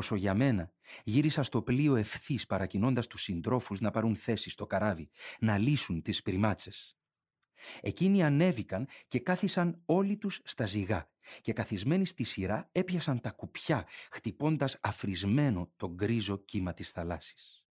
Όσο 0.04 0.16
για 0.16 0.34
μένα, 0.34 0.72
γύρισα 1.04 1.44
στο 1.44 1.62
πλοίο 1.62 1.96
ευθύς 1.96 2.46
παρακινώντας 2.46 3.08
τους 3.08 3.22
συντρόφους 3.22 3.80
να 3.80 3.92
πάρουν 3.92 4.16
θέση 4.16 4.50
στο 4.50 4.66
καράβι, 4.66 5.10
να 5.40 5.58
λύσουν 5.58 6.02
τις 6.02 6.22
πριμάτσες. 6.22 6.98
Εκείνοι 7.82 8.24
ανέβηκαν 8.24 8.88
και 9.08 9.20
κάθισαν 9.20 9.82
όλοι 9.86 10.18
τους 10.18 10.42
στα 10.44 10.66
ζυγά 10.66 11.10
και 11.42 11.54
καθισμένοι 11.54 12.06
στη 12.06 12.24
σειρά 12.24 12.70
έπιασαν 12.72 13.22
τα 13.22 13.32
κουπιά 13.32 13.88
χτυπώντας 14.12 14.78
αφρισμένο 14.82 15.72
το 15.76 15.94
γκρίζο 15.94 16.38
κύμα 16.38 16.74
της 16.74 16.90
θαλάσσης. 16.90 17.66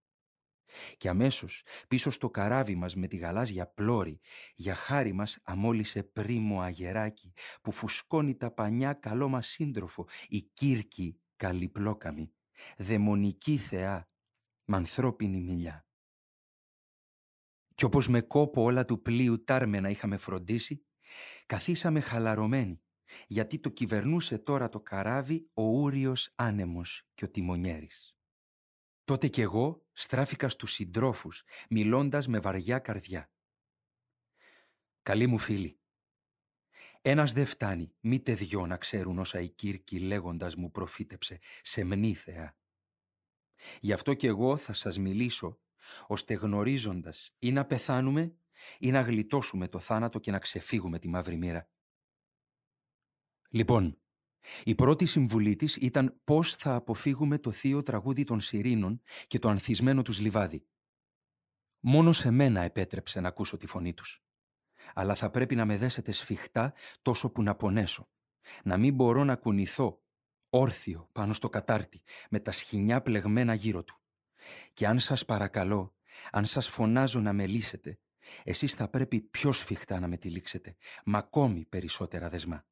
Και 0.97 1.09
αμέσως 1.09 1.63
πίσω 1.89 2.11
στο 2.11 2.31
καράβι 2.31 2.75
μας 2.75 2.95
με 2.95 3.07
τη 3.07 3.17
γαλάζια 3.17 3.67
πλώρη 3.67 4.21
για 4.55 4.75
χάρη 4.75 5.13
μας 5.13 5.39
αμόλυσε 5.43 6.03
πρίμο 6.03 6.61
αγεράκι 6.61 7.33
που 7.63 7.73
φουσκώνει 7.73 8.37
τα 8.37 8.51
πανιά 8.51 8.93
καλό 8.93 9.29
μας 9.29 9.47
σύντροφο 9.47 10.07
η 10.29 10.43
Κύρκη 10.43 11.17
καλυπλόκαμη, 11.37 12.33
δαιμονική 12.77 13.57
θεά, 13.57 14.11
μ' 14.65 14.75
ανθρώπινη 14.75 15.41
μιλιά. 15.41 15.87
Κι 17.75 17.85
όπως 17.85 18.09
με 18.09 18.21
κόπο 18.21 18.63
όλα 18.63 18.85
του 18.85 19.03
πλοίου 19.03 19.45
τάρμενα 19.45 19.91
είχαμε 19.91 20.17
φροντίσει, 20.17 20.87
καθίσαμε 21.47 22.01
χαλαρωμένοι, 22.01 22.83
γιατί 23.27 23.59
το 23.59 23.69
κυβερνούσε 23.69 24.39
τώρα 24.39 24.69
το 24.69 24.81
καράβι 24.81 25.51
ο 25.55 25.63
Ούριος 25.63 26.33
άνεμος 26.35 27.09
και 27.15 27.25
ο 27.25 27.31
τιμονιέρης. 27.31 28.17
Τότε 29.05 29.29
κι 29.29 29.41
εγώ 29.41 29.87
στράφηκα 29.93 30.49
στους 30.49 30.73
συντρόφους, 30.73 31.45
μιλώντας 31.71 32.29
με 32.29 32.39
βαριά 32.39 32.79
καρδιά. 32.79 33.31
«Καλοί 35.03 35.27
μου 35.27 35.39
φίλοι, 35.39 35.81
ένας 37.03 37.33
δεν 37.33 37.47
φτάνει, 37.47 37.93
μήτε 38.01 38.35
δυο 38.35 38.67
να 38.67 38.77
ξέρουν 38.77 39.19
όσα 39.19 39.41
η 39.41 39.49
Κύρκη 39.49 39.99
λέγοντας 39.99 40.57
μου 40.57 40.71
προφήτεψε 40.71 41.39
σε 41.63 41.85
μνήθεα. 41.85 42.57
Γι' 43.81 43.93
αυτό 43.93 44.15
κι 44.15 44.27
εγώ 44.27 44.57
θα 44.57 44.73
σας 44.73 44.99
μιλήσω, 44.99 45.61
ώστε 46.07 46.35
γνωρίζοντας 46.35 47.35
ή 47.39 47.53
να 47.53 47.65
πεθάνουμε 47.65 48.37
ή 48.79 48.91
να 48.91 49.01
γλιτώσουμε 49.01 49.69
το 49.69 49.79
θάνατο 49.79 50.19
και 50.19 50.31
να 50.31 50.39
ξεφύγουμε 50.39 50.99
τη 50.99 51.09
μαύρη 51.09 51.37
μοίρα. 51.37 51.71
Λοιπόν, 53.49 54.01
η 54.65 54.75
πρώτη 54.75 55.07
συμβουλή 55.07 55.57
της 55.57 55.77
ήταν 55.77 56.21
πώς 56.25 56.57
θα 56.57 56.75
αποφύγουμε 56.75 57.39
το 57.39 57.51
θείο 57.51 57.83
τραγούδι 57.83 58.25
των 58.25 58.41
Σιρήνων 58.41 59.03
και 59.27 59.39
το 59.39 59.49
ανθισμένο 59.49 60.03
τους 60.03 60.21
λιβάδι. 60.21 60.67
Μόνο 61.81 62.13
σε 62.13 62.31
μένα 62.31 62.61
επέτρεψε 62.61 63.21
να 63.21 63.29
ακούσω 63.29 63.57
τη 63.57 63.67
φωνή 63.67 63.95
τους. 63.95 64.25
Αλλά 64.95 65.15
θα 65.15 65.31
πρέπει 65.31 65.55
να 65.55 65.65
με 65.65 65.77
δέσετε 65.77 66.13
σφιχτά 66.13 66.75
τόσο 67.03 67.31
που 67.31 67.43
να 67.43 67.55
πονέσω. 67.55 68.09
Να 68.65 68.77
μην 68.77 68.95
μπορώ 68.95 69.25
να 69.25 69.37
κουνηθώ, 69.37 70.03
όρθιο 70.51 71.09
πάνω 71.13 71.33
στο 71.33 71.49
κατάρτι, 71.49 72.03
με 72.31 72.41
τα 72.41 72.53
σχοινιά 72.53 73.03
πλεγμένα 73.03 73.55
γύρω 73.55 73.85
του. 73.85 74.01
Και 74.73 74.87
αν 74.87 74.99
σας 74.99 75.25
παρακαλώ, 75.25 75.95
αν 76.31 76.45
σας 76.45 76.69
φωνάζω 76.69 77.21
να 77.21 77.33
με 77.33 77.47
λύσετε, 77.47 77.99
εσείς 78.45 78.75
θα 78.75 78.89
πρέπει 78.89 79.21
πιο 79.21 79.53
σφιχτά 79.53 80.01
να 80.01 80.09
με 80.09 80.17
τυλίξετε, 80.17 80.77
μα 81.05 81.19
ακόμη 81.19 81.65
περισσότερα 81.65 82.29
δεσμά. 82.29 82.67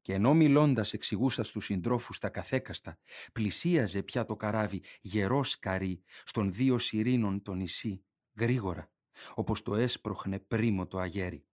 Και 0.00 0.14
ενώ 0.14 0.34
μιλώντας 0.34 0.92
εξηγούσα 0.92 1.42
στους 1.42 1.64
συντρόφους 1.64 2.18
τα 2.18 2.28
καθέκαστα, 2.28 2.98
πλησίαζε 3.32 4.02
πια 4.02 4.24
το 4.24 4.36
καράβι 4.36 4.82
γερός 5.00 5.50
σκαρί 5.50 6.02
στον 6.24 6.52
δύο 6.52 6.78
σιρήνων 6.78 7.42
το 7.42 7.54
νησί, 7.54 8.04
γρήγορα, 8.34 8.90
όπως 9.34 9.62
το 9.62 9.74
έσπροχνε 9.74 10.38
πρίμο 10.40 10.86
το 10.86 10.98
αγέρι. 10.98 11.46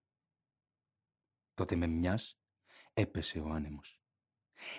Τότε 1.54 1.76
με 1.76 1.88
μιας 1.88 2.40
έπεσε 2.94 3.40
ο 3.40 3.50
άνεμος. 3.50 4.02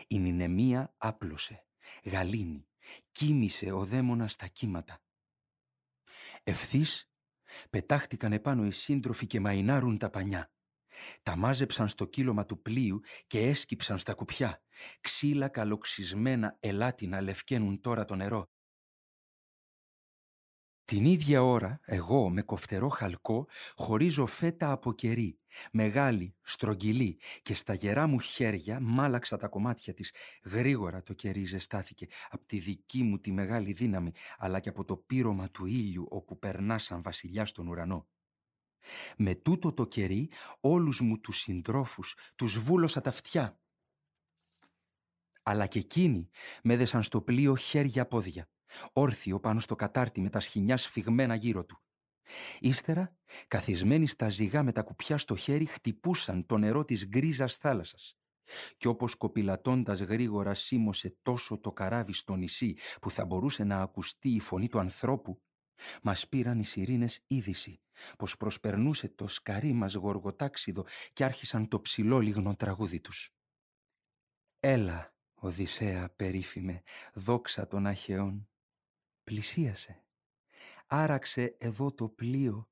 Η 0.07 0.19
νηνεμία 0.19 0.95
άπλωσε, 0.97 1.67
γαλήνη, 2.05 2.69
κοίμησε 3.13 3.73
ο 3.73 3.85
δαίμονας 3.85 4.33
στα 4.33 4.47
κύματα. 4.47 5.03
Ευθύς 6.43 7.11
πετάχτηκαν 7.71 8.33
επάνω 8.33 8.67
οι 8.67 8.71
σύντροφοι 8.71 9.27
και 9.27 9.41
μαϊνάρουν 9.41 9.99
τα 9.99 10.11
πανιά. 10.11 10.53
Τα 11.23 11.37
μάζεψαν 11.37 11.89
στο 11.89 12.05
κύλωμα 12.05 12.47
του 12.47 12.63
πλοίου 12.63 13.01
και 13.27 13.41
έσκυψαν 13.41 13.99
στα 13.99 14.15
κουπιά. 14.15 14.63
Ξύλα 15.01 15.49
καλοξισμένα 15.49 16.57
ελάτινα 16.61 17.21
λευκαίνουν 17.21 17.81
τώρα 17.81 18.05
το 18.05 18.15
νερό. 18.15 18.51
Την 20.89 21.05
ίδια 21.05 21.43
ώρα, 21.43 21.81
εγώ 21.85 22.31
με 22.31 22.43
κοφτερό 22.43 22.89
χαλκό 22.89 23.49
χωρίζω 23.75 24.27
φέτα 24.27 24.71
από 24.71 24.93
κερί, 24.93 25.39
μεγάλη, 25.73 26.37
στρογγυλή 26.43 27.21
και 27.43 27.55
στα 27.55 27.75
γερά 27.75 28.07
μου 28.07 28.21
χέρια 28.21 28.81
μάλαξα 28.81 29.37
τα 29.37 29.49
κομμάτια 29.49 29.95
της. 29.95 30.15
Γρήγορα 30.45 31.03
το 31.03 31.13
κερί 31.13 31.45
ζεστάθηκε 31.45 32.07
από 32.31 32.47
τη 32.47 32.59
δική 32.59 33.03
μου 33.03 33.19
τη 33.19 33.33
μεγάλη 33.33 33.73
δύναμη, 33.73 34.13
αλλά 34.39 34.61
και 34.61 34.69
από 34.69 34.85
το 34.85 34.97
πύρωμα 34.97 35.51
του 35.51 35.67
ήλιου 35.67 36.07
όπου 36.11 36.39
περνά 36.39 36.79
σαν 36.79 37.03
βασιλιά 37.03 37.47
στον 37.47 37.69
ουρανό. 37.69 38.09
Με 39.17 39.35
τούτο 39.35 39.73
το 39.73 39.87
κερί 39.87 40.31
όλους 40.61 41.01
μου 41.01 41.21
τους 41.21 41.39
συντρόφους 41.39 42.17
τους 42.37 42.59
βούλωσα 42.59 43.01
τα 43.01 43.09
αυτιά. 43.09 43.61
Αλλά 45.43 45.67
και 45.67 45.79
εκείνοι 45.79 46.29
με 46.63 46.77
δεσαν 46.77 47.03
στο 47.03 47.21
πλοίο 47.21 47.57
χέρια-πόδια, 47.57 48.49
όρθιο 48.93 49.41
πάνω 49.41 49.61
στο 49.61 49.75
κατάρτι 49.75 50.21
με 50.21 50.29
τα 50.29 50.41
σχοινιά 50.41 50.77
σφιγμένα 50.77 51.35
γύρω 51.35 51.65
του. 51.65 51.83
Ύστερα, 52.61 53.17
καθισμένοι 53.49 54.07
στα 54.07 54.29
ζυγά 54.29 54.63
με 54.63 54.73
τα 54.73 54.83
κουπιά 54.83 55.19
στο 55.19 55.37
χέρι, 55.37 55.67
χτυπούσαν 55.67 56.47
το 56.47 56.59
νερό 56.59 56.85
της 56.85 57.07
γκρίζας 57.07 57.57
θάλασσας. 57.57 58.19
Κι 58.77 58.89
όπως 58.89 59.15
κοπηλατώντας 59.15 60.01
γρήγορα 60.01 60.55
σίμωσε 60.55 61.17
τόσο 61.23 61.59
το 61.59 61.73
καράβι 61.73 62.13
στο 62.13 62.35
νησί 62.35 62.77
που 63.01 63.11
θα 63.11 63.25
μπορούσε 63.25 63.65
να 63.65 63.81
ακουστεί 63.81 64.29
η 64.29 64.41
φωνή 64.41 64.69
του 64.69 64.79
ανθρώπου, 64.79 65.43
μας 66.03 66.29
πήραν 66.29 66.59
οι 66.59 66.65
σιρήνες 66.65 67.21
είδηση 67.27 67.81
πως 68.19 68.37
προσπερνούσε 68.37 69.09
το 69.09 69.27
σκαρί 69.27 69.73
μας 69.73 69.95
γοργοτάξιδο 69.95 70.87
και 71.13 71.25
άρχισαν 71.25 71.69
το 71.69 71.81
ψηλό 71.81 72.19
λιγνό 72.19 72.55
τραγούδι 72.55 73.01
τους. 73.01 73.31
«Έλα, 74.61 75.15
Οδυσσέα 75.41 76.11
περίφημε, 76.17 76.83
δόξα 77.15 77.67
των 77.67 77.87
Αχαιών, 77.87 78.49
πλησίασε, 79.29 80.05
άραξε 80.87 81.57
εδώ 81.59 81.93
το 81.93 82.09
πλοίο 82.09 82.71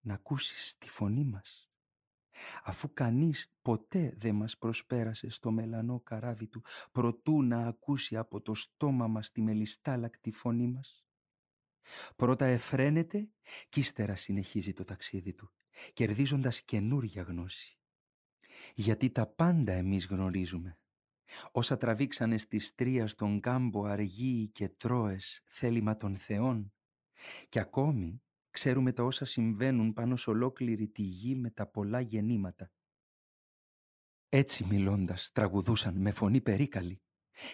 να 0.00 0.14
ακούσεις 0.14 0.78
τη 0.78 0.88
φωνή 0.88 1.24
μας, 1.24 1.70
αφού 2.62 2.92
κανείς 2.92 3.52
ποτέ 3.62 4.14
δεν 4.16 4.34
μας 4.34 4.58
προσπέρασε 4.58 5.28
στο 5.28 5.50
μελανό 5.50 6.00
καράβι 6.00 6.46
του, 6.46 6.64
προτού 6.92 7.42
να 7.42 7.66
ακούσει 7.66 8.16
από 8.16 8.40
το 8.40 8.54
στόμα 8.54 9.06
μας 9.06 9.30
τη 9.30 9.40
μελιστάλακτη 9.40 10.30
φωνή 10.30 10.66
μας. 10.66 11.06
Πρώτα 12.16 12.44
εφραίνεται 12.44 13.28
κι 13.68 13.80
ύστερα 13.80 14.14
συνεχίζει 14.14 14.72
το 14.72 14.84
ταξίδι 14.84 15.34
του, 15.34 15.52
κερδίζοντας 15.92 16.62
καινούρια 16.62 17.22
γνώση. 17.22 17.78
Γιατί 18.74 19.10
τα 19.10 19.26
πάντα 19.26 19.72
εμείς 19.72 20.06
γνωρίζουμε. 20.06 20.78
Όσα 21.52 21.76
τραβήξανε 21.76 22.38
στις 22.38 22.74
τρία 22.74 23.06
στον 23.06 23.40
κάμπο 23.40 23.84
αργοί 23.84 24.48
και 24.48 24.68
τρώες 24.68 25.42
θέλημα 25.44 25.96
των 25.96 26.16
θεών. 26.16 26.72
Και 27.48 27.58
ακόμη 27.58 28.22
ξέρουμε 28.50 28.92
τα 28.92 29.02
όσα 29.02 29.24
συμβαίνουν 29.24 29.92
πάνω 29.92 30.16
σε 30.16 30.30
ολόκληρη 30.30 30.88
τη 30.88 31.02
γη 31.02 31.34
με 31.34 31.50
τα 31.50 31.66
πολλά 31.66 32.00
γεννήματα. 32.00 32.70
Έτσι 34.28 34.64
μιλώντας 34.64 35.30
τραγουδούσαν 35.32 35.96
με 35.96 36.10
φωνή 36.10 36.40
περίκαλη 36.40 37.02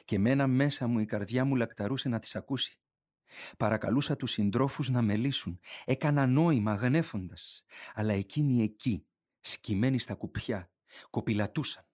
και 0.04 0.18
μένα 0.18 0.46
μέσα 0.46 0.86
μου 0.86 0.98
η 0.98 1.04
καρδιά 1.04 1.44
μου 1.44 1.56
λακταρούσε 1.56 2.08
να 2.08 2.18
τις 2.18 2.36
ακούσει. 2.36 2.78
Παρακαλούσα 3.56 4.16
τους 4.16 4.30
συντρόφους 4.30 4.88
να 4.90 5.02
με 5.02 5.16
λύσουν. 5.16 5.60
Έκανα 5.84 6.26
νόημα 6.26 6.74
γνέφοντας. 6.74 7.64
Αλλά 7.94 8.12
εκείνοι 8.12 8.62
εκεί, 8.62 9.06
σκυμμένοι 9.40 9.98
στα 9.98 10.14
κουπιά, 10.14 10.70
κοπηλατούσαν. 11.10 11.86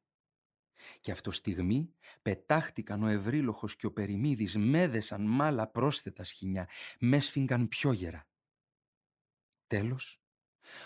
Και 1.00 1.12
αυτό 1.12 1.30
στιγμή 1.30 1.94
πετάχτηκαν 2.22 3.02
ο 3.02 3.06
Ευρύλοχος 3.06 3.76
και 3.76 3.86
ο 3.86 3.92
Περιμίδης, 3.92 4.56
μέδεσαν 4.56 5.22
μάλα 5.22 5.68
πρόσθετα 5.68 6.24
σχοινιά, 6.24 6.68
με 6.98 7.20
σφίγγαν 7.20 7.68
πιο 7.68 7.92
γερά. 7.92 8.28
Τέλος, 9.66 10.22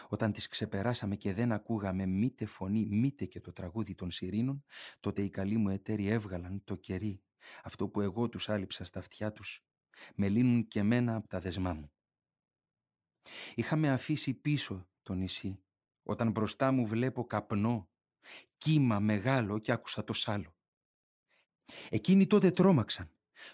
όταν 0.09 0.33
τις 0.33 0.49
ξεπεράσαμε 0.49 1.17
και 1.17 1.33
δεν 1.33 1.53
ακούγαμε 1.53 2.07
μήτε 2.07 2.47
φωνή, 2.47 2.87
μήτε 2.87 3.25
και 3.27 3.41
το 3.41 3.53
τραγούδι 3.53 3.95
των 3.95 4.11
σιρήνων, 4.11 4.65
τότε 5.01 5.23
οι 5.23 5.31
καλοί 5.31 5.57
μου 5.57 5.69
εταίροι 5.69 6.07
έβγαλαν 6.07 6.65
το 6.65 6.75
κερί, 6.75 7.23
αυτό 7.63 7.89
που 7.89 8.01
εγώ 8.01 8.29
τους 8.29 8.49
άλυψα 8.49 8.85
στα 8.85 8.99
αυτιά 8.99 9.33
τους, 9.33 9.67
με 10.15 10.29
λύνουν 10.29 10.69
και 10.69 10.83
μένα 10.83 11.15
από 11.15 11.29
τα 11.29 11.41
δεσμά 11.41 11.73
μου. 11.73 11.93
Είχαμε 13.55 13.91
αφήσει 13.91 14.35
πίσω 14.35 14.89
το 15.03 15.15
νησί, 15.15 15.63
όταν 16.03 16.31
μπροστά 16.31 16.73
μου 16.73 16.87
βλέπω 16.87 17.25
καπνό, 17.25 17.89
κύμα 18.59 18.99
μεγάλο 18.99 19.59
και 19.59 19.73
άκουσα 19.73 20.05
το 20.05 20.13
σάλο. 20.13 20.55
Εκείνοι 21.89 22.27
τότε 22.27 22.51
τρόμαξαν. 22.51 23.09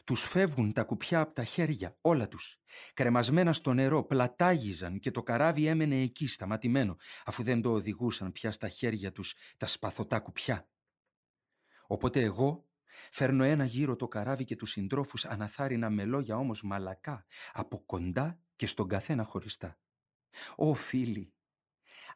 Τους 0.04 0.24
φεύγουν 0.24 0.72
τα 0.72 0.85
κουπιά 0.85 1.20
από 1.20 1.35
τα 1.35 1.44
χέρια, 1.44 1.96
όλα 2.00 2.28
τους. 2.28 2.61
Κρεμασμένα 2.94 3.52
στο 3.52 3.72
νερό, 3.72 4.04
πλατάγιζαν 4.04 4.98
και 4.98 5.11
το 5.11 5.22
καράβι 5.22 5.66
έμενε 5.66 6.00
εκεί 6.00 6.26
σταματημένο, 6.26 6.96
αφού 7.24 7.42
δεν 7.42 7.61
το 7.62 7.72
οδηγούσαν 7.72 8.33
πια 8.33 8.52
στα 8.52 8.68
χέρια 8.68 9.12
τους 9.12 9.35
τα 9.56 9.66
σπαθωτά 9.66 10.20
κουπιά. 10.20 10.68
Οπότε 11.87 12.20
εγώ 12.20 12.70
Φέρνω 13.11 13.44
ένα 13.44 13.64
γύρο 13.64 13.96
το 13.96 14.09
καράβι 14.09 14.44
και 14.44 14.56
τους 14.56 14.70
συντρόφους 14.70 15.24
αναθάρινα 15.24 15.90
με 15.90 16.04
λόγια 16.04 16.37
όμως 16.37 16.62
μαλακά, 16.62 17.26
από 17.52 17.83
κοντά 17.87 18.40
και 18.56 18.66
στον 18.66 18.88
καθένα 18.88 19.24
χωριστά. 19.24 19.78
Ω 20.56 20.74
φίλοι, 20.74 21.35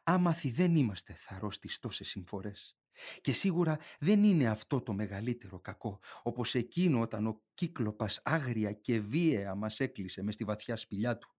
άμαθοι 0.05 0.51
δεν 0.51 0.75
είμαστε 0.75 1.13
θαρός 1.13 1.59
τις 1.59 1.79
τόσες 1.79 2.07
συμφορές. 2.07 2.77
Και 3.21 3.33
σίγουρα 3.33 3.79
δεν 3.99 4.23
είναι 4.23 4.47
αυτό 4.47 4.81
το 4.81 4.93
μεγαλύτερο 4.93 5.59
κακό, 5.59 5.99
όπως 6.23 6.55
εκείνο 6.55 7.01
όταν 7.01 7.27
ο 7.27 7.41
κύκλοπας 7.53 8.21
άγρια 8.23 8.71
και 8.71 8.99
βίαια 8.99 9.55
μας 9.55 9.79
έκλεισε 9.79 10.23
μες 10.23 10.33
στη 10.33 10.43
βαθιά 10.43 10.75
σπηλιά 10.75 11.17
του. 11.17 11.35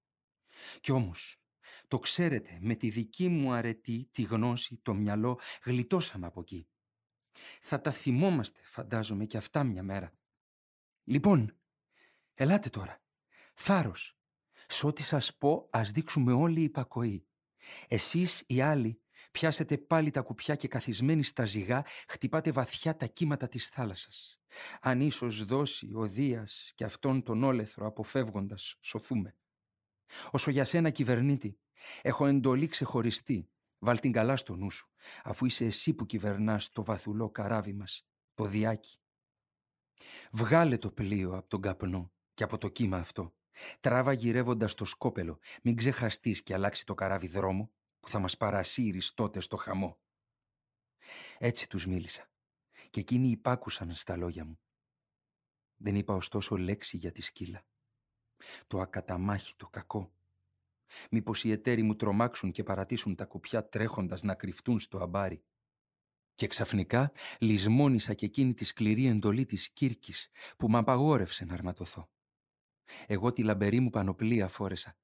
Κι 0.80 0.92
όμως, 0.92 1.40
το 1.88 1.98
ξέρετε, 1.98 2.58
με 2.60 2.74
τη 2.74 2.90
δική 2.90 3.28
μου 3.28 3.52
αρετή, 3.52 4.08
τη 4.12 4.22
γνώση, 4.22 4.80
το 4.82 4.94
μυαλό, 4.94 5.40
γλιτώσαμε 5.64 6.26
από 6.26 6.40
εκεί. 6.40 6.68
Θα 7.60 7.80
τα 7.80 7.90
θυμόμαστε, 7.90 8.60
φαντάζομαι, 8.64 9.24
και 9.24 9.36
αυτά 9.36 9.64
μια 9.64 9.82
μέρα. 9.82 10.12
Λοιπόν, 11.04 11.56
ελάτε 12.34 12.68
τώρα. 12.68 13.02
Θάρρος. 13.54 14.18
Σ' 14.66 14.84
ό,τι 14.84 15.02
σας 15.02 15.36
πω 15.36 15.68
ας 15.70 15.90
δείξουμε 15.90 16.32
όλοι 16.32 16.62
υπακοή. 16.62 17.25
Εσείς 17.88 18.42
οι 18.46 18.60
άλλοι 18.60 19.00
πιάσετε 19.32 19.78
πάλι 19.78 20.10
τα 20.10 20.20
κουπιά 20.20 20.54
και 20.54 20.68
καθισμένοι 20.68 21.22
στα 21.22 21.44
ζυγά 21.44 21.84
χτυπάτε 22.08 22.52
βαθιά 22.52 22.96
τα 22.96 23.06
κύματα 23.06 23.48
της 23.48 23.68
θάλασσας. 23.68 24.40
Αν 24.80 25.00
ίσως 25.00 25.44
δώσει 25.44 25.90
ο 25.94 26.06
Δίας 26.06 26.72
και 26.74 26.84
αυτόν 26.84 27.22
τον 27.22 27.42
όλεθρο 27.42 27.86
αποφεύγοντας 27.86 28.76
σωθούμε. 28.80 29.36
Όσο 30.30 30.50
για 30.50 30.64
σένα 30.64 30.90
κυβερνήτη, 30.90 31.58
έχω 32.02 32.26
εντολή 32.26 32.66
ξεχωριστή. 32.66 33.50
Βάλ 33.78 34.00
την 34.00 34.12
καλά 34.12 34.36
στο 34.36 34.56
νου 34.56 34.70
σου, 34.70 34.90
αφού 35.24 35.46
είσαι 35.46 35.64
εσύ 35.64 35.94
που 35.94 36.06
κυβερνάς 36.06 36.68
το 36.68 36.84
βαθουλό 36.84 37.30
καράβι 37.30 37.72
μας, 37.72 38.06
το 38.34 38.44
διάκι. 38.44 38.98
Βγάλε 40.30 40.78
το 40.78 40.90
πλοίο 40.90 41.36
από 41.36 41.48
τον 41.48 41.60
καπνό 41.60 42.12
και 42.34 42.42
από 42.42 42.58
το 42.58 42.68
κύμα 42.68 42.96
αυτό. 42.96 43.34
Τράβα 43.80 44.12
γυρεύοντας 44.12 44.74
το 44.74 44.84
σκόπελο, 44.84 45.38
μην 45.62 45.76
ξεχαστείς 45.76 46.42
και 46.42 46.54
αλλάξει 46.54 46.86
το 46.86 46.94
καράβι 46.94 47.26
δρόμο 47.26 47.70
που 48.00 48.08
θα 48.08 48.18
μας 48.18 48.36
παρασύρεις 48.36 49.14
τότε 49.14 49.40
στο 49.40 49.56
χαμό. 49.56 49.98
Έτσι 51.38 51.68
τους 51.68 51.86
μίλησα 51.86 52.30
και 52.90 53.00
εκείνοι 53.00 53.28
υπάκουσαν 53.28 53.92
στα 53.92 54.16
λόγια 54.16 54.44
μου. 54.44 54.58
Δεν 55.76 55.94
είπα 55.96 56.14
ωστόσο 56.14 56.56
λέξη 56.56 56.96
για 56.96 57.12
τη 57.12 57.22
σκύλα. 57.22 57.66
Το 58.66 58.80
ακαταμάχητο 58.80 59.68
κακό. 59.68 60.12
Μήπως 61.10 61.44
οι 61.44 61.50
εταίροι 61.50 61.82
μου 61.82 61.96
τρομάξουν 61.96 62.50
και 62.50 62.62
παρατήσουν 62.62 63.14
τα 63.14 63.24
κουπιά 63.24 63.68
τρέχοντας 63.68 64.22
να 64.22 64.34
κρυφτούν 64.34 64.78
στο 64.78 64.98
αμπάρι. 64.98 65.44
Και 66.34 66.46
ξαφνικά 66.46 67.12
λησμόνησα 67.38 68.14
και 68.14 68.26
εκείνη 68.26 68.54
τη 68.54 68.64
σκληρή 68.64 69.06
εντολή 69.06 69.44
της 69.44 69.70
Κύρκης 69.70 70.28
που 70.56 70.68
μ' 70.68 70.76
απαγόρευσε 70.76 71.44
να 71.44 71.54
αρματωθώ. 71.54 72.10
Εγώ 73.06 73.32
τη 73.32 73.42
λαμπερή 73.42 73.80
μου 73.80 73.90
πανοπλία 73.90 74.48
φόρεσα. 74.48 74.96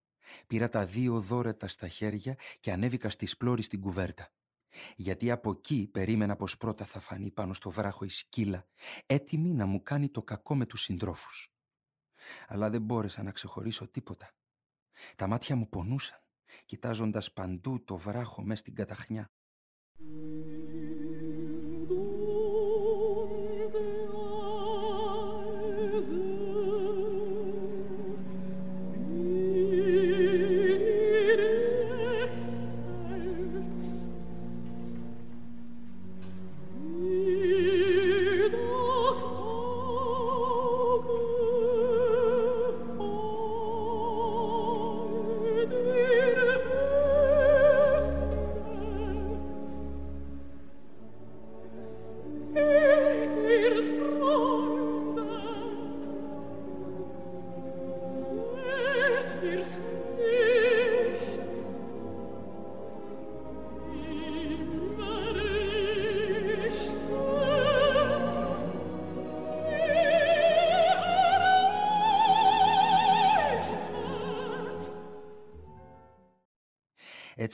Πήρα 0.46 0.68
τα 0.68 0.86
δύο 0.86 1.20
δόρετα 1.20 1.66
στα 1.66 1.88
χέρια 1.88 2.36
και 2.60 2.72
ανέβηκα 2.72 3.10
στη 3.10 3.26
σπλώρη 3.26 3.62
στην 3.62 3.80
κουβέρτα. 3.80 4.32
Γιατί 4.96 5.30
από 5.30 5.50
εκεί 5.50 5.88
περίμενα 5.92 6.36
πως 6.36 6.56
πρώτα 6.56 6.84
θα 6.84 7.00
φανεί 7.00 7.30
πάνω 7.30 7.52
στο 7.52 7.70
βράχο 7.70 8.04
η 8.04 8.08
σκύλα, 8.08 8.66
έτοιμη 9.06 9.54
να 9.54 9.66
μου 9.66 9.82
κάνει 9.82 10.08
το 10.08 10.22
κακό 10.22 10.54
με 10.54 10.66
τους 10.66 10.82
συντρόφους. 10.82 11.52
Αλλά 12.48 12.70
δεν 12.70 12.82
μπόρεσα 12.82 13.22
να 13.22 13.30
ξεχωρίσω 13.30 13.88
τίποτα. 13.88 14.34
Τα 15.16 15.26
μάτια 15.26 15.56
μου 15.56 15.68
πονούσαν, 15.68 16.18
κοιτάζοντας 16.66 17.32
παντού 17.32 17.84
το 17.84 17.96
βράχο 17.96 18.42
μες 18.42 18.58
στην 18.58 18.74
καταχνιά. 18.74 19.30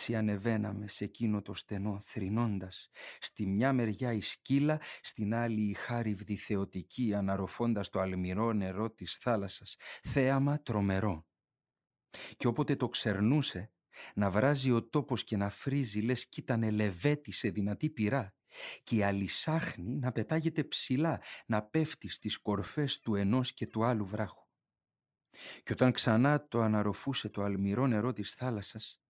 Έτσι 0.08 0.20
ανεβαίναμε 0.20 0.88
σε 0.88 1.04
εκείνο 1.04 1.42
το 1.42 1.54
στενό 1.54 2.00
θρηνώντας. 2.00 2.90
Στη 3.20 3.46
μια 3.46 3.72
μεριά 3.72 4.12
η 4.12 4.20
σκύλα, 4.20 4.80
στην 5.02 5.34
άλλη 5.34 5.60
η 5.60 5.74
χάριβδη 5.74 6.36
θεοτική 6.36 7.14
αναρροφώντας 7.14 7.88
το 7.88 8.00
αλμυρό 8.00 8.52
νερό 8.52 8.90
της 8.90 9.16
θάλασσας. 9.16 9.76
Θέαμα 10.02 10.62
τρομερό. 10.62 11.26
Και 12.36 12.46
όποτε 12.46 12.76
το 12.76 12.88
ξερνούσε, 12.88 13.72
να 14.14 14.30
βράζει 14.30 14.70
ο 14.70 14.88
τόπος 14.88 15.24
και 15.24 15.36
να 15.36 15.50
φρίζει 15.50 16.00
λες 16.00 16.28
κι 16.28 16.40
ήταν 16.40 16.70
λεβέτη 16.70 17.32
σε 17.32 17.50
δυνατή 17.50 17.90
πυρά 17.90 18.34
και 18.82 18.96
η 18.96 19.02
αλυσάχνη 19.02 19.96
να 19.96 20.12
πετάγεται 20.12 20.64
ψηλά, 20.64 21.22
να 21.46 21.62
πέφτει 21.62 22.08
στις 22.08 22.38
κορφές 22.38 23.00
του 23.00 23.14
ενός 23.14 23.52
και 23.52 23.66
του 23.66 23.84
άλλου 23.84 24.06
βράχου. 24.06 24.46
Και 25.62 25.72
όταν 25.72 25.92
ξανά 25.92 26.48
το 26.48 26.60
αναρροφούσε 26.60 27.28
το 27.28 27.42
αλμυρό 27.42 27.86
νερό 27.86 28.12
της 28.12 28.34
θάλασσας, 28.34 29.02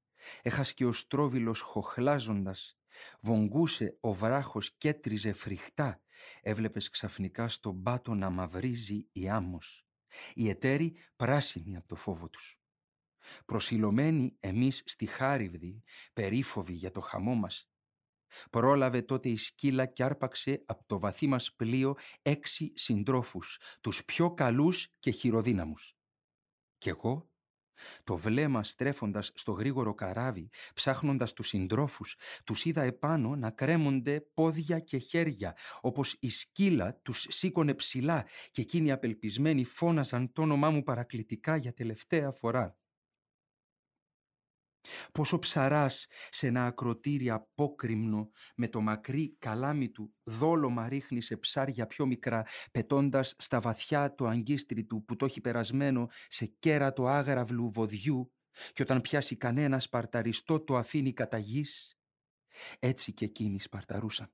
Έχασκε 0.43 0.87
ο 0.87 0.93
στρόβιλος 0.93 1.61
χοχλάζοντας, 1.61 2.79
βογγούσε 3.21 3.97
ο 4.01 4.13
βράχος 4.13 4.73
και 4.79 4.89
έτριζε 4.89 5.33
φρικτά. 5.33 6.03
Έβλεπες 6.43 6.91
ξαφνικά 6.91 7.49
στον 7.49 7.83
πάτο 7.83 8.15
να 8.15 8.31
μαυρίζει 8.31 9.09
η 9.13 9.29
άμμος. 9.29 9.87
Οι 10.35 10.49
εταίροι 10.49 10.97
πράσινοι 11.17 11.77
από 11.77 11.89
το 11.89 11.95
φόβο 11.95 12.29
τους. 12.29 12.61
Προσιλωμένοι 13.45 14.37
εμείς 14.41 14.83
στη 14.87 15.07
χάριβδη, 15.07 15.83
περίφοβοι 16.13 16.73
για 16.73 16.91
το 16.91 17.01
χαμό 17.01 17.35
μας, 17.35 17.69
Πρόλαβε 18.51 19.03
τότε 19.03 19.29
η 19.29 19.37
σκύλα 19.37 19.87
και 19.87 20.05
άρπαξε 20.05 20.63
από 20.67 20.85
το 20.87 20.99
βαθύ 20.99 21.27
μας 21.27 21.53
πλοίο 21.53 21.97
έξι 22.23 22.73
συντρόφους, 22.75 23.61
τους 23.81 24.05
πιο 24.05 24.35
καλούς 24.35 24.95
και 24.99 25.11
χειροδύναμους. 25.11 25.97
Κι 26.79 26.89
εγώ 26.89 27.31
το 28.05 28.17
βλέμμα 28.17 28.65
στρέφοντας 28.65 29.31
στο 29.35 29.53
γρήγορο 29.53 29.95
καράβι, 29.95 30.49
ψάχνοντας 30.75 31.33
τους 31.33 31.49
συντρόφους, 31.49 32.17
τους 32.45 32.65
είδα 32.65 32.83
επάνω 32.83 33.37
να 33.37 33.51
κρέμονται 33.51 34.21
πόδια 34.35 34.79
και 34.79 34.99
χέρια, 34.99 35.57
όπως 35.81 36.17
η 36.21 36.29
σκύλα 36.29 37.01
τους 37.03 37.27
σήκωνε 37.29 37.75
ψηλά 37.75 38.27
και 38.51 38.61
εκείνοι 38.61 38.93
απελπισμένοι 38.93 39.65
φώναζαν 39.65 40.33
το 40.33 40.43
όνομά 40.43 40.71
μου 40.71 40.83
παρακλητικά 40.83 41.57
για 41.57 41.73
τελευταία 41.73 42.33
φορά. 42.33 42.78
Πόσο 45.13 45.39
ψαράς 45.39 46.07
σε 46.31 46.47
ένα 46.47 46.67
ακροτήρι 46.67 47.31
απόκριμνο 47.31 48.31
με 48.57 48.69
το 48.69 48.81
μακρύ 48.81 49.37
καλάμι 49.39 49.89
του 49.89 50.15
δόλωμα 50.23 50.89
ρίχνει 50.89 51.21
σε 51.21 51.37
ψάρια 51.37 51.87
πιο 51.87 52.07
μικρά 52.07 52.47
πετώντας 52.71 53.35
στα 53.39 53.61
βαθιά 53.61 54.15
το 54.15 54.27
αγκίστρι 54.27 54.85
του 54.85 55.05
που 55.05 55.17
το 55.17 55.25
έχει 55.25 55.41
περασμένο 55.41 56.09
σε 56.29 56.47
κέρατο 56.59 57.07
άγραυλου 57.07 57.71
βοδιού 57.71 58.33
και 58.73 58.83
όταν 58.83 59.01
πιάσει 59.01 59.37
κανένα 59.37 59.81
σπαρταριστό 59.81 60.61
το 60.61 60.77
αφήνει 60.77 61.13
κατά 61.13 61.39
γης. 61.39 61.99
Έτσι 62.79 63.13
και 63.13 63.25
εκείνοι 63.25 63.61
σπαρταρούσαν 63.61 64.33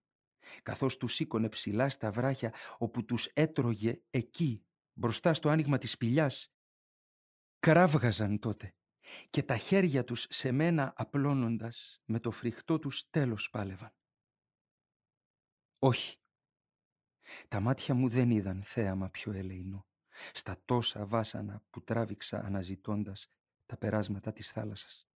καθώς 0.62 0.97
τους 0.97 1.14
σήκωνε 1.14 1.49
ψηλά 1.49 1.88
στα 1.88 2.11
βράχια 2.11 2.55
όπου 2.79 3.05
τους 3.05 3.27
έτρωγε 3.27 4.01
εκεί 4.11 4.64
μπροστά 4.93 5.35
στο 5.35 5.49
άνοιγμα 5.49 5.79
της 5.79 5.90
σπηλιάς. 5.90 6.55
Κράβγαζαν 7.59 8.38
τότε 8.38 8.75
και 9.31 9.43
τα 9.43 9.57
χέρια 9.57 10.05
τους 10.05 10.27
σε 10.31 10.53
μένα 10.53 10.93
απλώνοντας 10.97 12.01
με 12.05 12.21
το 12.21 12.31
φρικτό 12.31 12.79
τους 12.79 13.11
τέλος 13.11 13.51
πάλευαν. 13.51 13.95
Όχι. 15.79 16.19
Τα 17.49 17.61
μάτια 17.61 17.95
μου 17.95 18.09
δεν 18.09 18.31
είδαν 18.31 18.62
θέαμα 18.62 19.11
πιο 19.11 19.33
ελεηνό 19.33 19.87
στα 20.33 20.62
τόσα 20.64 21.07
βάσανα 21.07 21.62
που 21.71 21.83
τράβηξα 21.83 22.38
αναζητώντας 22.38 23.29
τα 23.67 23.77
περάσματα 23.77 24.33
της 24.33 24.51
θάλασσας. 24.51 25.09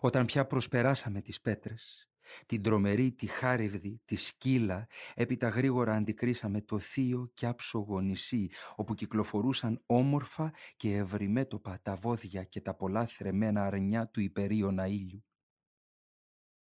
Όταν 0.00 0.26
πια 0.26 0.46
προσπεράσαμε 0.46 1.20
τις 1.20 1.40
πέτρες 1.40 2.08
την 2.46 2.62
τρομερή, 2.62 3.12
τη 3.12 3.26
χάριβδη, 3.26 4.00
τη 4.04 4.16
σκύλα, 4.16 4.86
έπειτα 5.14 5.48
γρήγορα 5.48 5.94
αντικρίσαμε 5.94 6.60
το 6.60 6.78
θείο 6.78 7.30
και 7.34 7.46
άψογο 7.46 8.00
νησί, 8.00 8.50
όπου 8.74 8.94
κυκλοφορούσαν 8.94 9.82
όμορφα 9.86 10.54
και 10.76 10.96
ευρυμέτωπα 10.96 11.78
τα 11.82 11.96
βόδια 11.96 12.44
και 12.44 12.60
τα 12.60 12.74
πολλά 12.74 13.06
θρεμένα 13.06 13.64
αρνιά 13.64 14.08
του 14.08 14.20
υπερίωνα 14.20 14.86
ήλιου. 14.86 15.24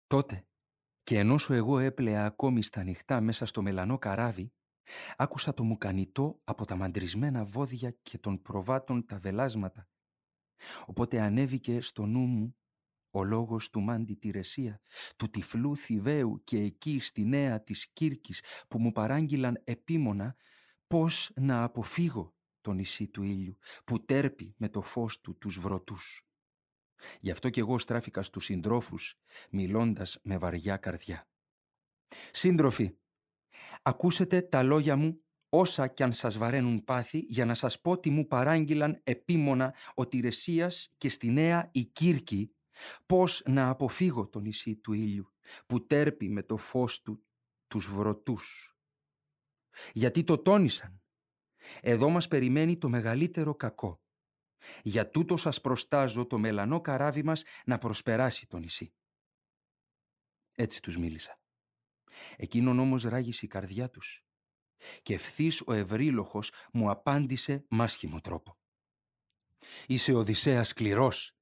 Τότε, 0.06 0.46
και 1.02 1.18
ενώ 1.18 1.38
σου 1.38 1.52
εγώ 1.52 1.78
έπλεα 1.78 2.24
ακόμη 2.24 2.62
στα 2.62 2.82
νυχτά 2.82 3.20
μέσα 3.20 3.46
στο 3.46 3.62
μελανό 3.62 3.98
καράβι, 3.98 4.52
άκουσα 5.16 5.54
το 5.54 5.64
μουκανιτό 5.64 6.40
από 6.44 6.64
τα 6.64 6.76
μαντρισμένα 6.76 7.44
βόδια 7.44 7.90
και 8.02 8.18
των 8.18 8.42
προβάτων 8.42 9.06
τα 9.06 9.18
βελάσματα. 9.18 9.88
Οπότε 10.86 11.20
ανέβηκε 11.20 11.80
στο 11.80 12.06
νου 12.06 12.20
μου 12.20 12.56
ο 13.10 13.24
λόγος 13.24 13.70
του 13.70 13.80
Μάντι 13.80 14.14
Τηρεσία, 14.14 14.80
του 15.16 15.30
τυφλού 15.30 15.76
Θηβαίου 15.76 16.40
και 16.44 16.58
εκεί 16.58 16.98
στη 16.98 17.24
νέα 17.24 17.62
της 17.62 17.88
Κύρκης 17.92 18.42
που 18.68 18.78
μου 18.78 18.92
παράγγειλαν 18.92 19.60
επίμονα 19.64 20.36
πώς 20.86 21.30
να 21.34 21.62
αποφύγω 21.62 22.34
το 22.60 22.72
νησί 22.72 23.08
του 23.08 23.22
ήλιου 23.22 23.58
που 23.84 24.04
τέρπει 24.04 24.54
με 24.56 24.68
το 24.68 24.80
φως 24.80 25.20
του 25.20 25.38
τους 25.38 25.58
βρωτούς. 25.58 26.24
Γι' 27.20 27.30
αυτό 27.30 27.50
κι 27.50 27.60
εγώ 27.60 27.78
στράφηκα 27.78 28.22
στους 28.22 28.44
συντρόφους 28.44 29.18
μιλώντας 29.50 30.18
με 30.22 30.38
βαριά 30.38 30.76
καρδιά. 30.76 31.28
Σύντροφοι, 32.32 32.96
ακούσετε 33.82 34.42
τα 34.42 34.62
λόγια 34.62 34.96
μου 34.96 35.24
όσα 35.48 35.88
κι 35.88 36.02
αν 36.02 36.12
σας 36.12 36.38
βαραίνουν 36.38 36.84
πάθη 36.84 37.18
για 37.18 37.44
να 37.44 37.54
σας 37.54 37.80
πω 37.80 37.98
τι 37.98 38.10
μου 38.10 38.26
παράγγειλαν 38.26 39.00
επίμονα 39.04 39.74
ο 39.94 40.06
Τηρεσίας 40.06 40.88
και 40.98 41.08
στη 41.08 41.30
νέα 41.30 41.68
η 41.72 41.84
Κύρκη 41.84 42.54
πώς 43.06 43.42
να 43.46 43.68
αποφύγω 43.68 44.28
το 44.28 44.40
νησί 44.40 44.76
του 44.76 44.92
ήλιου 44.92 45.32
που 45.66 45.86
τέρπει 45.86 46.28
με 46.28 46.42
το 46.42 46.56
φως 46.56 47.02
του 47.02 47.24
τους 47.66 47.88
βρωτούς; 47.88 48.76
Γιατί 49.92 50.24
το 50.24 50.38
τόνισαν. 50.38 51.02
Εδώ 51.80 52.08
μας 52.08 52.28
περιμένει 52.28 52.78
το 52.78 52.88
μεγαλύτερο 52.88 53.54
κακό. 53.54 54.02
Για 54.82 55.10
τούτο 55.10 55.36
σας 55.36 55.60
προστάζω 55.60 56.26
το 56.26 56.38
μελανό 56.38 56.80
καράβι 56.80 57.22
μας 57.22 57.42
να 57.64 57.78
προσπεράσει 57.78 58.46
το 58.46 58.58
νησί. 58.58 58.94
Έτσι 60.54 60.82
τους 60.82 60.98
μίλησα. 60.98 61.40
Εκείνον 62.36 62.78
όμως 62.78 63.02
ράγισε 63.02 63.44
η 63.44 63.48
καρδιά 63.48 63.90
τους 63.90 64.24
και 65.02 65.14
ευθύς 65.14 65.62
ο 65.66 65.72
ευρύλοχος 65.72 66.52
μου 66.72 66.90
απάντησε 66.90 67.64
μάσχημο 67.68 68.20
τρόπο. 68.20 68.58
«Είσαι 69.86 70.12
Οδυσσέας 70.12 70.68
σκληρός. 70.68 71.39